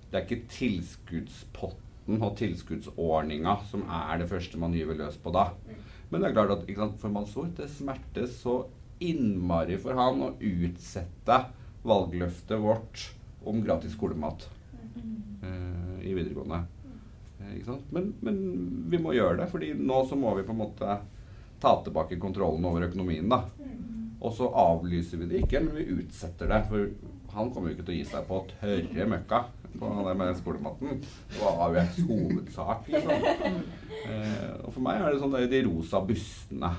[0.08, 5.50] Det er ikke tilskuddspotten og tilskuddsordninga som er det første man gyver løs på da.
[6.08, 8.62] Men det er klart at sant, for Mansour det smertes så
[9.04, 11.36] innmari for han å utsette
[11.84, 13.04] valgløftet vårt
[13.44, 14.48] om gratis skolemat
[15.44, 16.64] eh, i videregående.
[17.94, 18.40] Men, men
[18.90, 20.98] vi må gjøre det, fordi nå så må vi på en måte
[21.58, 23.28] ta tilbake kontrollen over økonomien.
[23.28, 23.44] da.
[24.18, 26.64] Og så avlyser vi det ikke, men vi utsetter det.
[26.70, 26.90] For
[27.36, 29.44] han kommer jo ikke til å gi seg på tørre møkka
[29.78, 31.02] på det med skolematten.
[31.30, 33.58] Det var AUFs hovedsak, liksom.
[33.98, 36.70] Eh, og for meg er det sånn det er de rosa bussene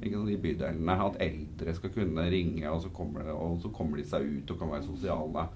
[0.00, 0.96] ikke sånn, i bydelene.
[1.06, 4.54] At eldre skal kunne ringe, og så kommer, det, og så kommer de seg ut
[4.54, 5.46] og kan være sosiale.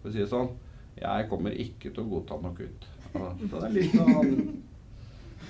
[0.00, 0.52] For å si det sånn,
[0.96, 2.86] jeg kommer ikke til å godta noe kutt.
[3.16, 4.62] Og Så det er litt sånn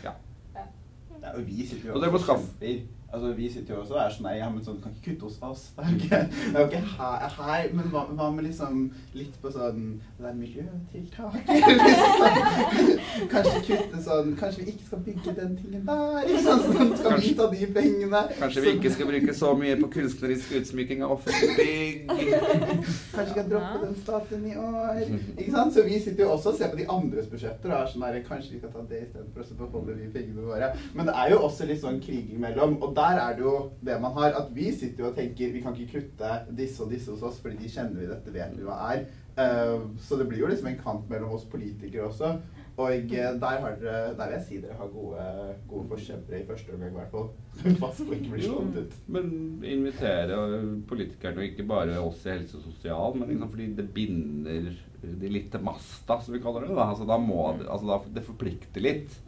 [0.05, 0.13] Ja.
[0.55, 2.75] Det er jo vi sitter jo Og dere må skaffe- og.
[3.13, 5.29] Altså, vi sitter jo også og er sånn Nei, ja, men sånn, kan ikke kutte
[5.29, 5.63] hos oss.
[5.77, 7.69] Det er jo ikke, det er jo ikke her, her.
[7.79, 8.81] Men hva, hva med liksom
[9.15, 9.85] litt på sånn
[10.19, 11.37] Det er miljøtiltak.
[11.87, 13.29] Liksom.
[13.31, 16.33] Kanskje kutte sånn Kanskje vi ikke skal bygge den tingen der.
[16.45, 16.67] Sant?
[16.67, 18.23] Sånn, skal vi ta de pengene?
[18.41, 22.11] Kanskje vi ikke skal bruke så mye på kunstnerisk utsmykking av offentlige bygg.
[22.11, 25.01] Kanskje vi skal droppe den statuen i år.
[25.37, 25.77] Ikke sant?
[25.77, 28.21] Så vi sitter jo også og ser på de andres budsjetter og er sånn der,
[28.27, 30.73] Kanskje vi skal ta det istedenfor å beholde de pengene våre.
[30.97, 32.79] Men det er jo også litt sånn kriging mellom.
[32.83, 33.55] Og der er det jo
[33.85, 34.35] det man har.
[34.41, 37.41] At vi sitter jo og tenker vi kan ikke kutte disse og disse hos oss,
[37.43, 39.07] fordi de kjenner vi dette, vet vi hva er.
[39.37, 42.37] Eh, så det blir jo liksom en kamp mellom oss politikere også.
[42.77, 45.27] Og eh, der, har dere, der vil jeg si dere har gode,
[45.69, 47.29] gode forkjempere i første omgang, i hvert fall.
[47.83, 48.99] Pass på ikke bli slått ut.
[49.13, 49.31] Men
[49.65, 50.41] invitere
[50.89, 54.71] politikerne, og ikke bare oss i helse og sosial, men liksom fordi det binder
[55.07, 56.75] de litt til masta, som vi kaller det.
[56.77, 56.89] Da.
[56.91, 59.21] Altså, da må altså, da, det forplikter litt.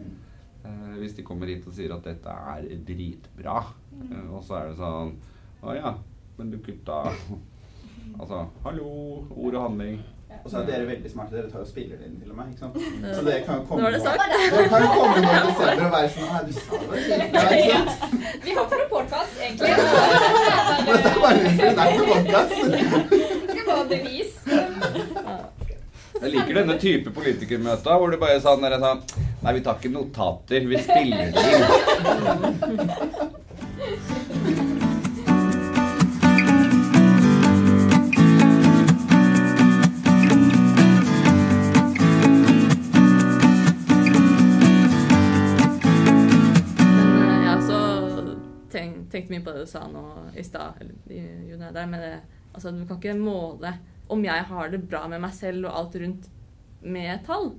[0.64, 3.61] Eh, hvis de kommer hit og sier at dette er dritbra,
[4.03, 5.13] eh, og så er det sånn
[5.63, 5.92] Å ja,
[6.38, 7.04] men du kutta
[8.19, 8.88] Altså, hallo,
[9.37, 9.98] ord og handling.
[10.44, 11.35] Og så er dere veldig smarte.
[11.37, 12.48] Dere tar og spiller det inn til og med.
[12.52, 12.77] ikke sant?
[13.17, 14.23] Så det kan jo komme Nå var det sagt.
[14.54, 17.17] Dere kan jo komme noen desember og være sånn Nei, du sa det ikke.
[17.35, 17.81] Ja, ikke?
[18.46, 19.71] Vi har på noen podkast, egentlig.
[20.88, 22.56] Dette er bare det er ikke podcast.
[23.52, 24.33] Skal bare bevis.
[26.19, 29.60] Jeg liker denne type politikermøter hvor du bare sa sånn, dere er sånn Nei, vi
[29.62, 31.62] tar ikke notater, vi spiller det inn.
[46.98, 47.78] Men eh, jeg har også
[48.72, 50.02] tenkt, tenkt mye på det du sa nå
[50.34, 52.16] i stad, med det
[52.58, 53.70] Altså, du kan ikke måle
[54.10, 56.24] om jeg har det bra med meg selv og alt rundt
[56.82, 57.52] med tall.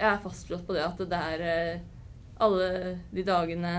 [0.00, 1.80] Jeg er fastslått på det at det er eh,
[2.40, 2.68] alle
[3.12, 3.72] de dagene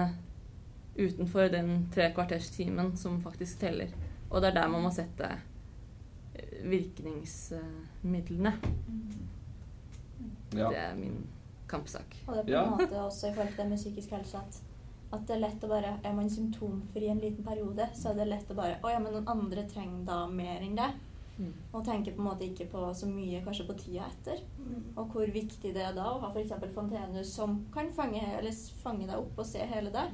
[0.95, 3.89] utenfor den tre kvarters timen som faktisk teller.
[4.29, 5.31] Og det er der man må sette
[6.35, 8.53] eh, virkningsmidlene.
[10.53, 10.67] Ja.
[10.69, 11.23] Det er min
[11.71, 12.17] kampsak.
[12.27, 12.63] Og det er på Ja.
[12.65, 14.61] en måte også i forhold til det med psykisk helse at,
[15.13, 18.27] at det er lett å bare Er man symptomfri en liten periode, så er det
[18.27, 20.89] lett å bare Å ja, men noen andre trenger da mer enn det.
[21.41, 21.53] Mm.
[21.73, 24.43] Og tenker på en måte ikke på så mye kanskje på tida etter.
[24.95, 26.53] Og hvor viktig det er da å ha f.eks.
[26.75, 30.13] fontenehus som kan fange, eller fange deg opp og se hele deg.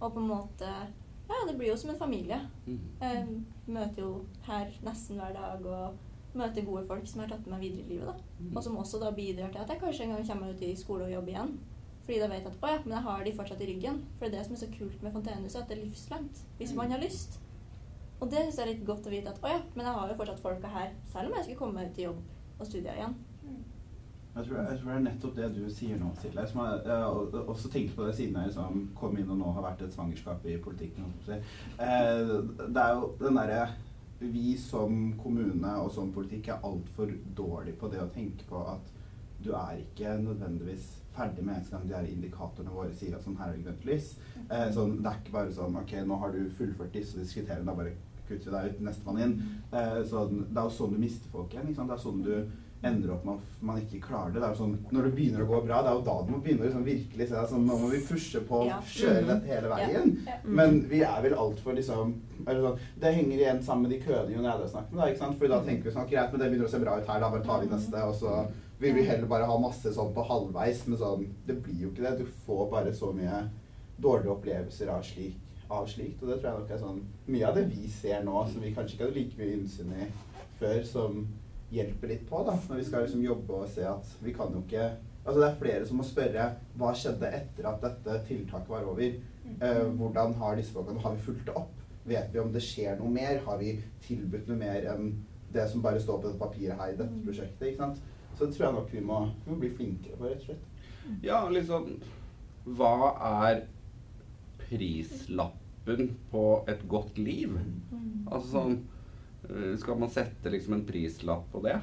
[0.00, 0.72] Og på en måte
[1.32, 2.38] Ja, det blir jo som en familie.
[2.66, 2.80] Mm.
[3.00, 3.28] Jeg
[3.72, 4.08] møter jo
[4.44, 6.00] her nesten hver dag og
[6.36, 8.08] møter gode folk som har tatt meg videre i livet.
[8.08, 8.40] da.
[8.40, 8.56] Mm.
[8.56, 11.06] Og som også da bidrar til at jeg kanskje en gang kommer ut i skole
[11.06, 11.54] og jobb igjen.
[12.02, 14.02] Fordi da vet jeg at å ja, men jeg har de fortsatt i ryggen.
[14.18, 16.42] For det er det som er så kult med Fontenehuset, at det er livslangt.
[16.58, 17.38] Hvis man har lyst.
[18.22, 20.10] Og det synes jeg er litt godt å vite at å ja, men jeg har
[20.12, 22.20] jo fortsatt folka her, selv om jeg skulle komme ut i jobb
[22.62, 23.16] og studier igjen.
[24.32, 26.44] Jeg tror, jeg tror det er nettopp det du sier nå, Silje.
[26.48, 29.50] Som jeg, jeg har også tenkt på det siden jeg liksom kom inn og nå
[29.58, 31.10] har vært et svangerskap i politikken.
[31.28, 32.30] Eh,
[32.62, 33.66] Det er jo den derre
[34.22, 38.86] Vi som kommune og som politikk er altfor dårlig på det å tenke på at
[39.42, 43.36] du er ikke nødvendigvis ferdig med en gang de her indikatorene våre sier at sånn
[43.40, 44.12] her er det grønt lys.
[44.46, 47.74] Eh, sånn, det er ikke bare sånn Ok, nå har du fullført disse kriteriene, da
[47.74, 47.96] bare
[48.32, 49.38] kutter deg ut, nestemann inn.
[49.72, 51.72] Eh, sånn, det er jo sånn du mister folk igjen.
[51.76, 52.36] Det er sånn du
[52.82, 54.40] ender opp med at man ikke klarer det.
[54.42, 56.64] det sånn, når det begynner å gå bra, det er jo da du må begynne
[56.64, 58.80] å liksom virkelig se deg sånn, Nå må vi pushe på, Ja.
[58.82, 60.10] kjøre det hele veien.
[60.26, 60.32] Ja.
[60.44, 62.14] Men vi er vel altfor liksom
[62.44, 64.98] eller sånn, Det henger igjen sammen med de køene Jon Eide snakket med.
[64.98, 65.38] da, ikke sant?
[65.38, 67.30] For da tenker vi sånn Greit, men det begynner å se bra ut her, da
[67.30, 67.94] bare tar vi neste.
[68.02, 70.82] Og så vil vi heller bare ha masse sånn på halvveis.
[70.88, 72.18] Men sånn, det blir jo ikke det.
[72.18, 73.48] Du får bare så mye
[74.00, 75.36] dårlige opplevelser av, slik,
[75.72, 76.22] av slikt.
[76.22, 78.74] Og det tror jeg nok er sånn mye av det vi ser nå, som vi
[78.74, 80.10] kanskje ikke hadde like mye innsyn i
[80.60, 81.22] før, som
[81.72, 82.58] hjelper litt på, da.
[82.68, 84.90] Når vi skal liksom jobbe og se at vi kan jo ikke
[85.22, 86.44] Altså det er flere som må spørre
[86.80, 89.12] hva skjedde etter at dette tiltaket var over.
[89.52, 91.76] Eh, hvordan har disse folkene Har vi fulgt det opp?
[92.02, 93.38] Vet vi om det skjer noe mer?
[93.44, 95.12] Har vi tilbudt noe mer enn
[95.54, 97.68] det som bare står på dette papiret her i dette prosjektet?
[97.68, 98.02] ikke sant?
[98.34, 100.68] Så det tror jeg nok vi må, vi må bli flinkere på, rett og slett.
[101.22, 101.88] Ja, liksom
[102.66, 103.12] Hva
[103.46, 103.64] er
[104.66, 105.61] prislappen
[106.30, 107.56] på et godt liv?
[108.30, 108.76] Altså sånn
[109.48, 111.76] eh, Skal man sette liksom en prislapp på det?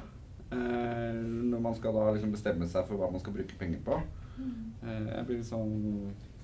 [0.50, 4.00] Eh, når man skal da liksom bestemme seg for hva man skal bruke penger på?
[4.40, 5.74] Eh, jeg blir litt sånn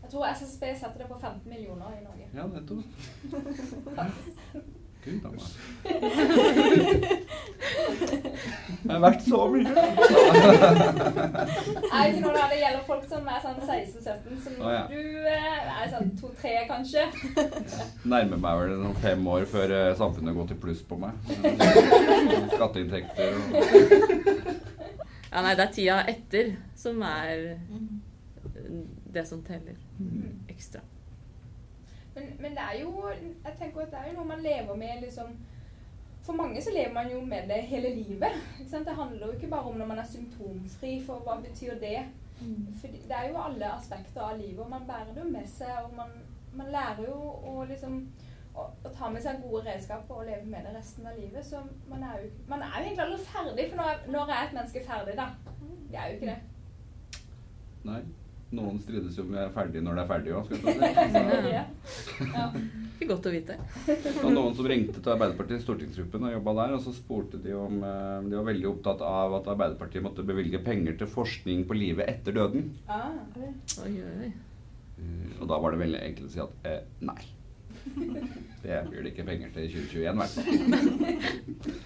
[0.02, 2.28] Jeg tror SSB setter det på 15 millioner i Norge.
[2.36, 2.84] Ja, nettopp.
[5.06, 5.42] Gud a meg.
[8.86, 9.62] Jeg har vært så mye.
[11.90, 14.82] Nei, ikke når det gjelder folk som er sånn 16-17, som Å, ja.
[14.90, 17.04] du eh, er sånn 2-3 kanskje.
[18.06, 21.12] Nærmer meg vel sånn fem år før eh, samfunnet går til pluss på meg.
[22.56, 23.40] Skatteinntekter og
[25.26, 28.82] Ja, nei, det er tida etter som er eh,
[29.14, 29.78] det som teller
[30.50, 30.82] ekstra.
[32.16, 35.02] Men, men det er jo jeg tenker at det er jo noe man lever med
[35.04, 35.34] liksom
[36.26, 38.38] For mange så lever man jo med det hele livet.
[38.58, 38.86] Ikke sant?
[38.88, 42.00] Det handler jo ikke bare om når man er symptomfri, for hva betyr det?
[42.80, 45.70] For det er jo alle aspekter av livet, og man bærer det jo med seg.
[45.84, 46.10] Og man,
[46.58, 47.14] man lærer jo
[47.52, 48.00] å liksom
[48.56, 51.46] å, å ta med seg gode redskaper og leve med det resten av livet.
[51.46, 53.70] Så man er jo, man er jo egentlig aldri ferdig.
[53.70, 55.30] For når, når er et menneske ferdig, da?
[55.90, 56.38] Det er jo ikke det.
[57.86, 58.02] Nei.
[58.54, 61.22] Noen strides jo om vi er ferdig når det er ferdig òg, skal vi si.
[61.56, 61.64] Ja.
[62.30, 62.44] Ja.
[62.96, 63.56] Ikke godt å vite.
[63.86, 67.52] Det var noen som ringte til Arbeiderpartiets stortingsgruppen og jobba der, og så spurte de
[67.58, 71.76] om eh, De var veldig opptatt av at Arbeiderpartiet måtte bevilge penger til forskning på
[71.76, 72.70] livet etter døden.
[72.88, 73.10] Ah.
[73.26, 73.50] okay.
[73.82, 73.92] oi,
[74.22, 74.30] oi.
[75.02, 77.18] Eh, Og da var det veldig enkelt å si at eh, nei.
[78.66, 81.76] Det blir det ikke penger til i 2021, i hvert fall.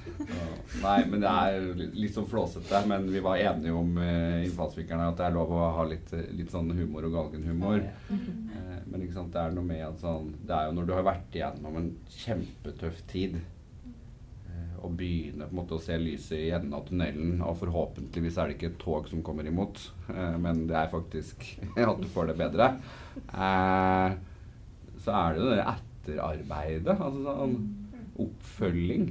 [0.80, 2.80] Nei, men det er litt, sånn flåsete.
[2.88, 6.52] Men vi var enige om eh, innfallsvinkelen at det er lov å ha litt, litt
[6.52, 7.84] sånn humor og galgenhumor.
[8.50, 10.92] Eh, men ikke sant, det er noe med at sånn Det er jo når du
[10.96, 16.34] har vært igjennom en kjempetøff tid eh, og begynner på en måte å se lyset
[16.38, 20.34] i enden av tunnelen, og forhåpentligvis er det ikke et tog som kommer imot, eh,
[20.42, 21.46] men det er faktisk
[21.76, 22.72] at du får det bedre,
[23.30, 24.18] eh,
[25.04, 25.68] så er det jo det
[26.00, 26.96] etterarbeidet.
[26.96, 27.58] Altså sånn
[28.20, 29.10] oppfølging.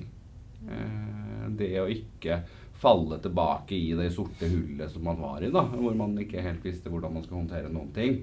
[0.69, 2.41] Eh, det å ikke
[2.79, 6.63] falle tilbake i det sorte hullet som man var i, da, hvor man ikke helt
[6.63, 8.21] visste hvordan man skal håndtere noen ting.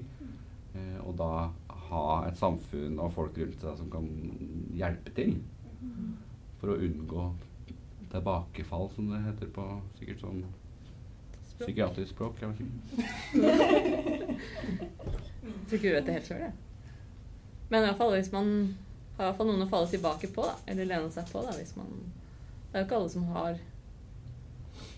[0.73, 1.49] Eh, og da
[1.87, 4.07] ha et samfunn og folk rundt seg som kan
[4.75, 5.37] hjelpe til.
[6.61, 7.27] For å unngå
[8.11, 9.65] tilbakefall, som det heter på
[9.99, 10.45] sikkert sånn
[11.57, 12.41] psykiatrisk språk.
[12.41, 12.75] Jeg vet ikke.
[15.67, 16.66] Tror ikke du vet det helt sjøl, jeg.
[17.69, 18.51] Men i hvert fall hvis man
[19.17, 20.55] har i hvert fall noen å falle tilbake på, da.
[20.69, 21.89] Eller lene seg på, da, hvis man
[22.67, 23.59] Det er jo ikke alle som har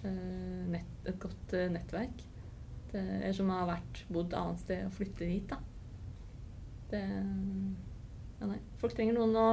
[0.04, 2.26] uh, nett, et godt uh, nettverk.
[2.90, 5.60] Det, eller som har vært bodd annet sted og flyttet hit, da.
[6.90, 7.04] Det
[8.40, 8.60] Ja, nei.
[8.80, 9.50] Folk trenger noen å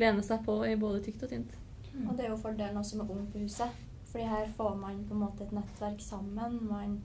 [0.00, 1.54] lene seg på i både tykt og tynt.
[2.00, 3.70] Og det er jo fordelen også med Ung på huset.
[4.10, 6.56] Fordi her får man på en måte et nettverk sammen.
[6.66, 6.96] Man,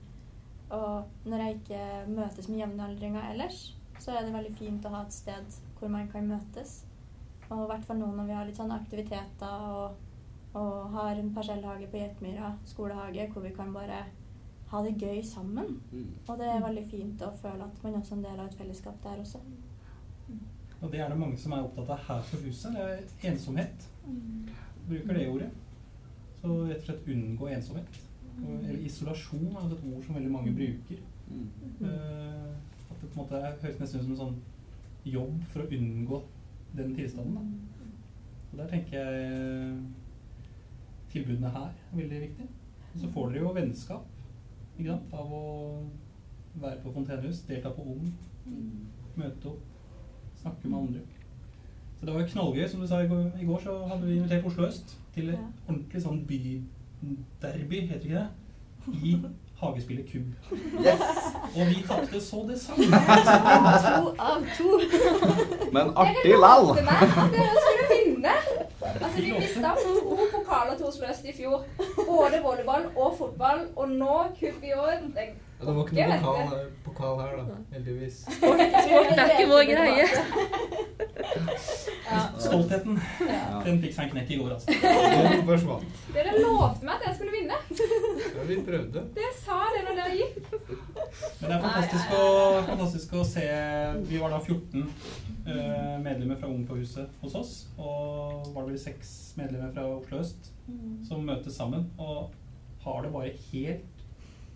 [0.74, 5.04] og når jeg ikke møtes med jevnaldringer ellers, så er det veldig fint å ha
[5.04, 6.82] et sted hvor man kan møtes.
[7.48, 9.98] Og i hvert fall nå når vi har litt sånn aktiviteter og,
[10.58, 14.04] og har en parsellhage på Geitmyra skolehage hvor vi kan bare
[14.70, 15.76] ha det gøy sammen.
[15.92, 16.08] Mm.
[16.26, 18.58] Og det er veldig fint å føle at man også er en del av et
[18.58, 19.42] fellesskap der også.
[20.80, 22.74] Og det er det mange som er opptatt av her på huset.
[22.74, 23.86] Det er ensomhet.
[24.88, 25.50] Bruker det ordet.
[26.40, 28.00] Så rett og slett unngå ensomhet.
[28.36, 31.00] Og, eller isolasjon er et ord som veldig mange bruker.
[31.26, 31.46] Mm.
[33.12, 34.36] På en måte høres nesten ut som en sånn
[35.06, 36.20] jobb for å unngå
[36.76, 37.34] den tilstanden.
[37.36, 37.42] Da.
[38.52, 39.78] Og der tenker jeg
[41.12, 42.48] tilbudene her er veldig viktig.
[42.94, 44.12] Og så får dere jo vennskap
[44.76, 45.12] ikke sant?
[45.16, 45.44] av å
[46.60, 48.10] være på fontenehus, delta på Ung,
[49.16, 49.62] møte opp,
[50.40, 51.04] snakke med andre.
[51.96, 52.68] Så det var jo knallgøy.
[52.68, 55.68] Som du sa i går, i går så hadde vi invitert Oslo øst til et
[55.68, 58.28] ordentlig sånn byderby, heter det ikke det?
[59.02, 59.14] I
[59.60, 60.34] hagespillet Kubb.
[60.84, 61.00] Yes!
[61.56, 62.84] Og vi tapte så det samme.
[63.86, 64.70] To av to.
[65.72, 66.68] Men artig lall!
[66.76, 68.34] dere skulle vinne.
[68.82, 71.64] Altså, Vi mista to pokaler til Oslo øst i fjor.
[71.96, 73.66] Både volleyball og fotball.
[73.76, 74.96] Og nå kubb i år.
[75.16, 75.28] Det
[75.60, 76.66] Ja, det var ikke noe pokal,
[76.96, 77.56] pokal her, da.
[77.72, 78.22] Heldigvis.
[78.38, 80.06] Sport er ikke vår greie.
[82.06, 82.20] Ja.
[82.38, 83.60] Stoltheten, Ja.
[83.66, 84.76] den fikk seg en knekk i går, altså.
[84.76, 86.00] Den forsvant.
[86.14, 87.58] Dere lovte meg at jeg skulle vinne.
[88.36, 89.02] Ja, vi prøvde.
[89.16, 90.40] Dere sa det når dere gikk.
[91.40, 92.22] Men det er fantastisk å,
[92.70, 93.46] fantastisk å se
[94.08, 97.54] Vi var da 14 eh, medlemmer fra Ung på huset hos oss.
[97.76, 100.52] Og var det vel seks medlemmer fra Oslo øst
[101.06, 101.88] som møtes sammen.
[101.98, 102.32] Og
[102.86, 103.95] har det bare helt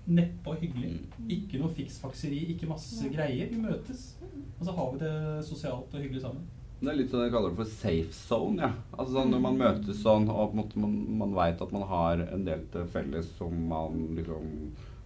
[0.07, 0.95] neppe og hyggelig.
[1.31, 3.51] Ikke noe fiksfakseri, ikke masse greier.
[3.53, 4.15] Vi møtes.
[4.59, 5.15] Og så har vi det
[5.47, 6.49] sosialt og hyggelig sammen.
[6.81, 8.63] Det er litt sånn jeg kaller det for safe zone.
[8.63, 8.71] ja.
[8.97, 11.85] Altså sånn Når man møtes sånn, og på en måte man, man veit at man
[11.91, 14.55] har en del til felles som man liksom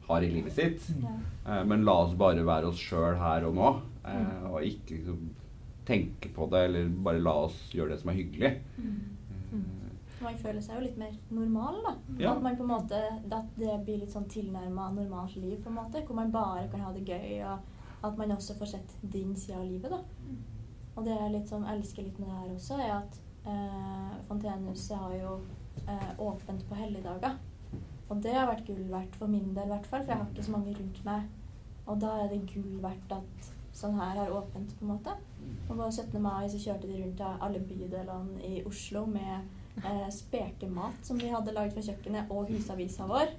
[0.06, 0.86] har i livet sitt.
[1.02, 1.14] Ja.
[1.48, 3.72] Eh, men la oss bare være oss sjøl her og nå.
[4.06, 5.32] Eh, og ikke liksom,
[5.88, 8.52] tenke på det, eller bare la oss gjøre det som er hyggelig.
[10.24, 11.94] Man føler seg jo litt mer normal, da.
[12.18, 12.32] Ja.
[12.32, 15.78] At man på en måte, at det blir litt sånn tilnærma normalt liv, på en
[15.78, 16.04] måte.
[16.06, 19.58] Hvor man bare kan ha det gøy, og at man også får sett din side
[19.60, 20.00] av livet, da.
[20.94, 23.18] Og det jeg liksom elsker litt med det her også, er at
[23.50, 25.32] eh, Fontenehuset har jo
[25.88, 27.38] eh, åpent på helligdager.
[28.08, 30.30] Og det har vært gull verdt for min del, i hvert fall, for jeg har
[30.30, 31.28] ikke så mange rundt meg.
[31.84, 35.16] Og da er det gull verdt at sånn her har åpent, på en måte.
[35.68, 36.20] Og på 17.
[36.22, 39.48] mai så kjørte de rundt til alle bydelene i Oslo med
[39.82, 43.34] eh, spekemat som vi hadde laget fra kjøkkenet, og husavisa vår.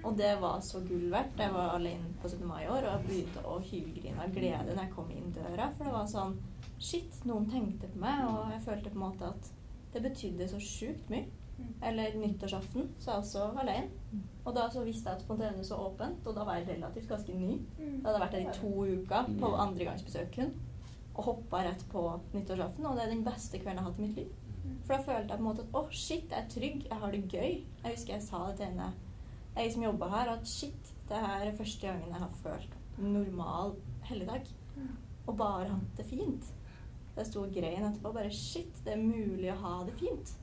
[0.00, 1.36] Og det var så gull verdt.
[1.38, 2.46] Jeg var alene på 17.
[2.48, 5.68] mai i år, og jeg begynte å hylgrine av glede når jeg kom inn døra.
[5.76, 6.38] For det var sånn
[6.80, 9.50] Shit, noen tenkte på meg, og jeg følte på en måte at
[9.92, 11.26] det betydde så sjukt mye.
[11.84, 14.22] Eller nyttårsaften, så er jeg også alene.
[14.46, 17.36] Og da så visste jeg at fontene så åpent, og da var jeg relativt ganske
[17.36, 17.58] ny.
[17.76, 20.54] Da hadde jeg vært der i to uker på andregangsbesøk kun.
[21.10, 24.06] Og hoppa rett på nyttårsaften, og det er den beste kvelden jeg har hatt i
[24.06, 24.32] mitt liv.
[24.84, 27.14] For da følte jeg på en måte at å, shit, jeg er trygg, jeg har
[27.14, 27.52] det gøy.
[27.84, 28.88] Jeg husker jeg sa det til henne,
[29.56, 33.74] jeg som jobba her, at shit, det her er første gangen jeg har følt normal
[34.08, 34.50] helligdag.
[35.26, 36.52] Og bare hatt det fint.
[37.16, 38.12] Det sto greien etterpå.
[38.14, 40.34] Bare shit, det er mulig å ha det fint.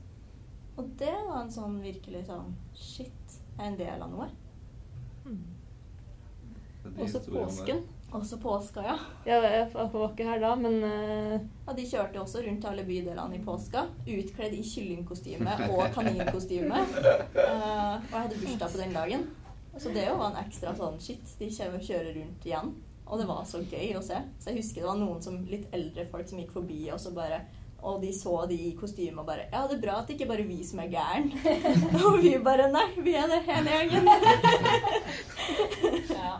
[0.78, 4.28] Og det var en sånn virkelig sånn Shit, jeg er en del av noe.
[6.86, 7.82] Er Også påsken.
[8.08, 8.94] Også påska, ja.
[9.28, 11.34] Ja, jeg var ikke her da, men eh,
[11.66, 16.80] Ja, De kjørte jo også rundt alle bydelene i påska, utkledd i kyllingkostyme og kaninkostyme.
[16.88, 19.28] uh, og jeg hadde bursdag på den dagen.
[19.78, 21.36] Så det jo var en ekstra sånn shit.
[21.38, 22.72] De kjører rundt igjen.
[23.04, 24.16] Og det var så gøy å se.
[24.40, 27.12] Så jeg husker det var noen som, litt eldre folk som gikk forbi, og så
[27.16, 27.44] bare
[27.78, 30.26] og de så de i kostyme og bare Ja, det er bra at det ikke
[30.32, 31.28] bare er vi som er gæren.
[32.08, 34.10] og vi bare Nei, vi er det hele gjengen.
[36.10, 36.34] Ja.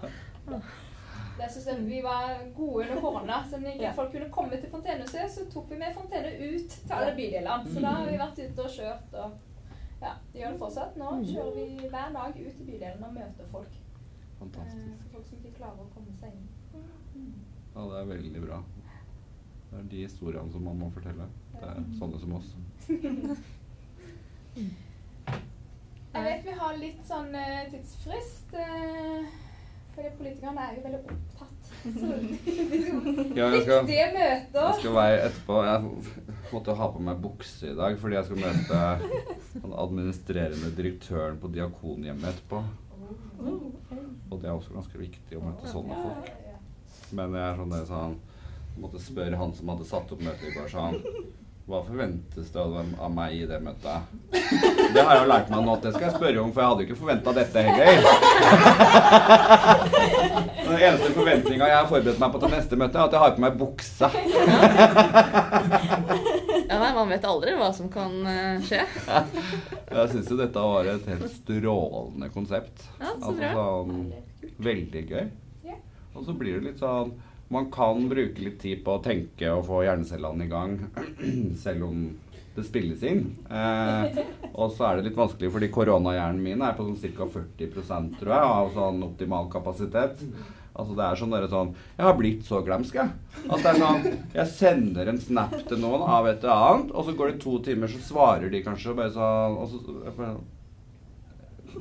[1.39, 3.36] Det synes jeg vi var gode under korona.
[3.51, 3.93] Så når ikke Ja.
[3.95, 7.68] folk kunne komme til Fontenehuset, så tok vi med fontene ut til alle bydelene.
[7.74, 9.30] Så da har vi vært ute og kjørt og
[10.03, 10.97] ja, det gjør det fortsatt.
[10.97, 13.72] Nå kjører vi hver dag ut i bydelene og møter folk.
[14.41, 16.49] Eh, folk som ikke klarer å komme seg inn.
[17.74, 18.61] Ja, det er veldig bra.
[19.70, 21.26] Det er de historiene som man må fortelle.
[21.55, 22.55] Det er sånne som oss.
[26.14, 28.55] Jeg vet vi har litt sånn eh, tidsfrist.
[30.39, 31.55] Politikerne er jo veldig opptatt.
[31.99, 32.07] Så
[33.36, 34.66] Ja, jeg skal, viktige møter.
[34.66, 35.62] jeg skal være etterpå.
[35.64, 38.82] Jeg måtte ha på meg bukse i dag fordi jeg skal møte
[39.62, 42.62] den administrerende direktøren på Diakonhjemmet etterpå.
[44.30, 46.30] Og det er også ganske viktig å møte sånne folk.
[47.16, 48.18] Men jeg er sånn det er sånn
[48.78, 51.01] måtte spørre han som hadde satt opp møtet i går, sånn
[51.68, 54.12] Hva forventes det av av meg i det møtet?
[54.95, 56.68] Det har jeg jo lært meg nå at det skal jeg spørre om, for jeg
[56.70, 57.97] hadde jo ikke forventa dette heller.
[60.68, 63.32] Den eneste forventninga jeg har forberedt meg på til neste møte, er at jeg har
[63.36, 64.07] på meg bukse.
[66.68, 68.82] Ja, nei, Man vet aldri hva som kan eh, skje.
[69.97, 72.84] Jeg syns jo dette var et helt strålende konsept.
[73.01, 74.12] Ja, så Altså sånn
[74.68, 75.24] veldig gøy.
[76.18, 77.12] Og så blir det litt sånn
[77.53, 80.72] Man kan bruke litt tid på å tenke og få hjernecellene i gang,
[81.64, 81.97] selv om
[82.59, 83.24] det spilles inn.
[83.48, 84.20] Eh,
[84.52, 87.28] og så er det litt vanskelig, fordi koronahjernen min er på sånn ca.
[87.38, 90.22] 40% tror jeg, av sånn optimal kapasitet.
[90.78, 93.11] Altså det er sånn dere sånn Jeg har blitt så glemsk, jeg.
[93.48, 94.04] At det er sånn
[94.36, 97.56] Jeg sender en snap til noen av et eller annet, og så går det to
[97.66, 100.38] timer, så svarer de kanskje og bare sånn og så,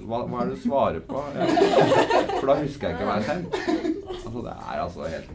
[0.07, 1.21] hva, hva er det du svarer på?
[2.37, 3.61] For da husker jeg ikke hva jeg sendte.
[4.17, 5.31] Altså, det er altså helt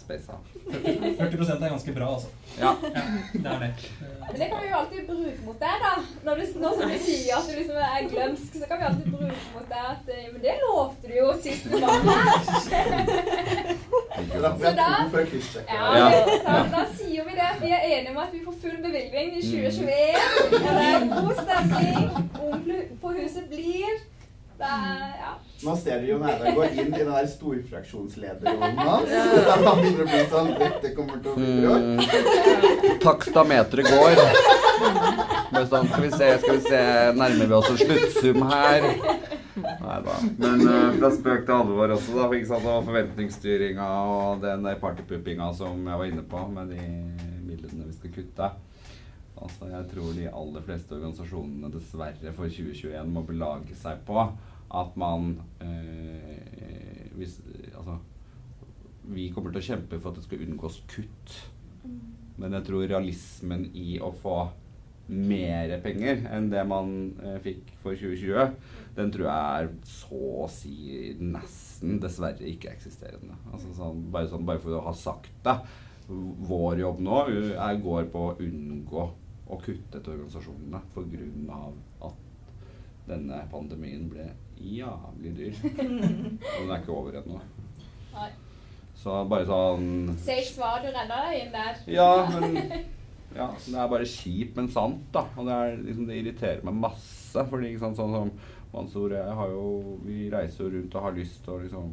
[0.00, 0.38] spesa.
[0.66, 2.28] 40% er ganske bra, altså.
[2.58, 2.72] Ja.
[2.82, 3.02] Ja,
[3.32, 3.70] det er det.
[4.30, 5.92] Men det kan vi jo alltid bruke mot deg, da.
[6.26, 9.12] Når du, nå som du sier at du liksom er glømsk, så kan vi alltid
[9.12, 12.32] bruke mot deg at eh, Men det lovte du jo sist du var her.
[14.56, 14.88] Så Da.
[15.68, 16.58] Ja, Ja.
[16.74, 17.50] da sier vi det.
[17.62, 19.86] Vi er enige om at vi får full bevilgning i 2021.
[20.42, 21.96] Og det er god stemning.
[22.50, 22.62] Ung
[23.02, 23.92] på huset blir.
[24.56, 25.32] Det er, ja.
[25.66, 29.12] Nå ser vi jo Nærvær gå inn i den der storfraksjonslederrollen hans.
[29.12, 31.76] Da han begynner å bli sånn Dette kommer til å bli bra.
[31.76, 34.22] Mm, takstameteret går.
[35.52, 36.82] Men sånn, skal vi se, skal vi se
[37.16, 38.88] Nærmer vi oss en sluttsum her?
[39.56, 40.14] Nei da.
[40.42, 42.28] Men uh, fra spøk til alvor også, da.
[42.36, 42.68] Ikke sant?
[42.68, 46.80] Og forventningsstyringa og den der partypuppinga som jeg var inne på, med de
[47.46, 48.50] midlene vi skal kutte.
[49.36, 54.96] Altså, jeg tror de aller fleste organisasjonene dessverre for 2021 må belage seg på at
[54.98, 57.38] man eh, hvis,
[57.76, 57.98] Altså
[59.12, 61.34] Vi kommer til å kjempe for at det skal unngås kutt.
[62.40, 64.40] Men jeg tror realismen i å få
[65.06, 66.88] mer penger enn det man
[67.22, 68.56] eh, fikk for 2020,
[68.96, 73.36] den tror jeg er så å si nesten dessverre ikke eksisterende.
[73.52, 75.54] Altså sånn, bare, sånn, bare for å ha sagt det.
[76.08, 79.06] Vår jobb nå er, går på å unngå
[79.46, 81.60] å kutte til organisasjonene pga.
[82.08, 82.22] at
[83.06, 84.26] denne pandemien ble
[84.58, 85.60] jævlig dyr.
[86.56, 87.38] Og den er ikke over ennå.
[88.96, 91.80] Så bare sånn Seigt svar, du renner deg inn der.
[91.92, 92.56] Ja, men
[93.36, 95.26] ja, Det er bare kjipt, men sant, da.
[95.36, 97.46] Og det, er, liksom, det irriterer meg masse.
[97.50, 98.32] Fordi ikke sant, sånn som
[98.72, 99.66] Mansour og jeg har jo
[100.04, 101.92] Vi reiser jo rundt og har lyst til å liksom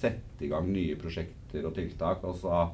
[0.00, 2.24] sette i gang nye prosjekter og tiltak.
[2.26, 2.64] Og så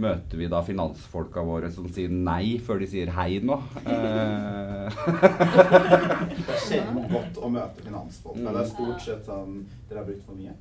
[0.00, 3.56] møter vi da finansfolka våre som sier nei før de sier hei nå.
[3.84, 5.00] Eh,
[6.40, 8.38] Det er sjelden godt å møte finansfolk.
[8.40, 10.56] men Det er stort sett sånn Dere har brukt for mye.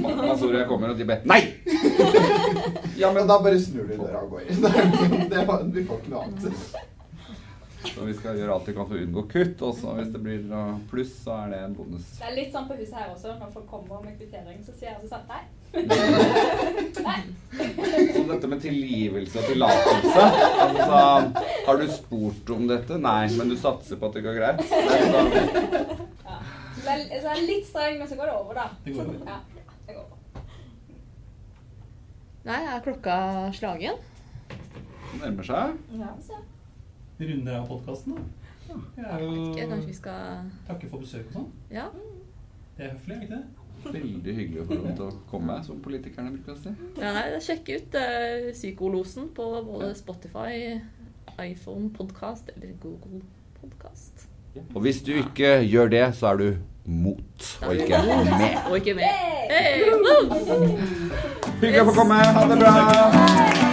[0.00, 1.40] Mange Mansour jeg kommer, og de bare Nei!
[3.00, 4.62] Ja, men da bare snur du døra og går inn.
[5.74, 6.60] Vi får ikke noe annet.
[7.86, 9.60] Så vi skal gjøre alt vi kan for å unngå kutt.
[9.62, 10.46] Og hvis det blir
[10.90, 12.08] pluss, så er det en bonus.
[12.18, 13.36] Det er litt sånn på huset her også.
[13.38, 15.42] Når folk kommer med kvittering, så sier jeg altså sånn Nei.
[18.16, 20.24] Så dette med tilgivelse og tillatelse
[20.66, 21.00] altså,
[21.66, 22.98] Har du spurt om dette?
[23.02, 24.60] Nei, men du satser på at det går greit?
[24.70, 25.30] Sånn,
[26.26, 26.36] Ja.
[26.76, 28.66] Så det er, så er litt streng, men så går det over, da.
[28.84, 29.22] Det går over.
[29.26, 29.38] Ja,
[29.88, 30.42] det går over.
[32.46, 33.16] Nei, er klokka
[33.56, 33.96] slagen?
[35.16, 35.78] det nærmer seg.
[35.98, 36.38] Ja, så.
[37.18, 38.20] Vi runder av podkasten, da.
[38.68, 40.20] Jeg er Ikke, jo kanskje vi skal
[40.68, 41.48] takke for besøk og sånn.
[41.72, 41.86] Ja.
[42.76, 43.65] Det er høflig, er det ikke det?
[43.92, 46.72] Veldig hyggelig å få lov til å komme, som politikerne bruker å si.
[47.02, 50.78] ja nei, sjekk ut uh, Psykolosen på både Spotify,
[51.42, 53.22] iPhone Podcast eller Google
[53.60, 54.26] Podcast.
[54.74, 56.48] Og hvis du ikke gjør det, så er du
[56.86, 58.58] mot, og ikke med.
[58.70, 59.04] Og ikke med.
[59.50, 59.84] Hey!
[59.84, 60.96] Hey!
[61.60, 62.24] Hyggelig å få komme.
[62.36, 63.65] Ha det bra.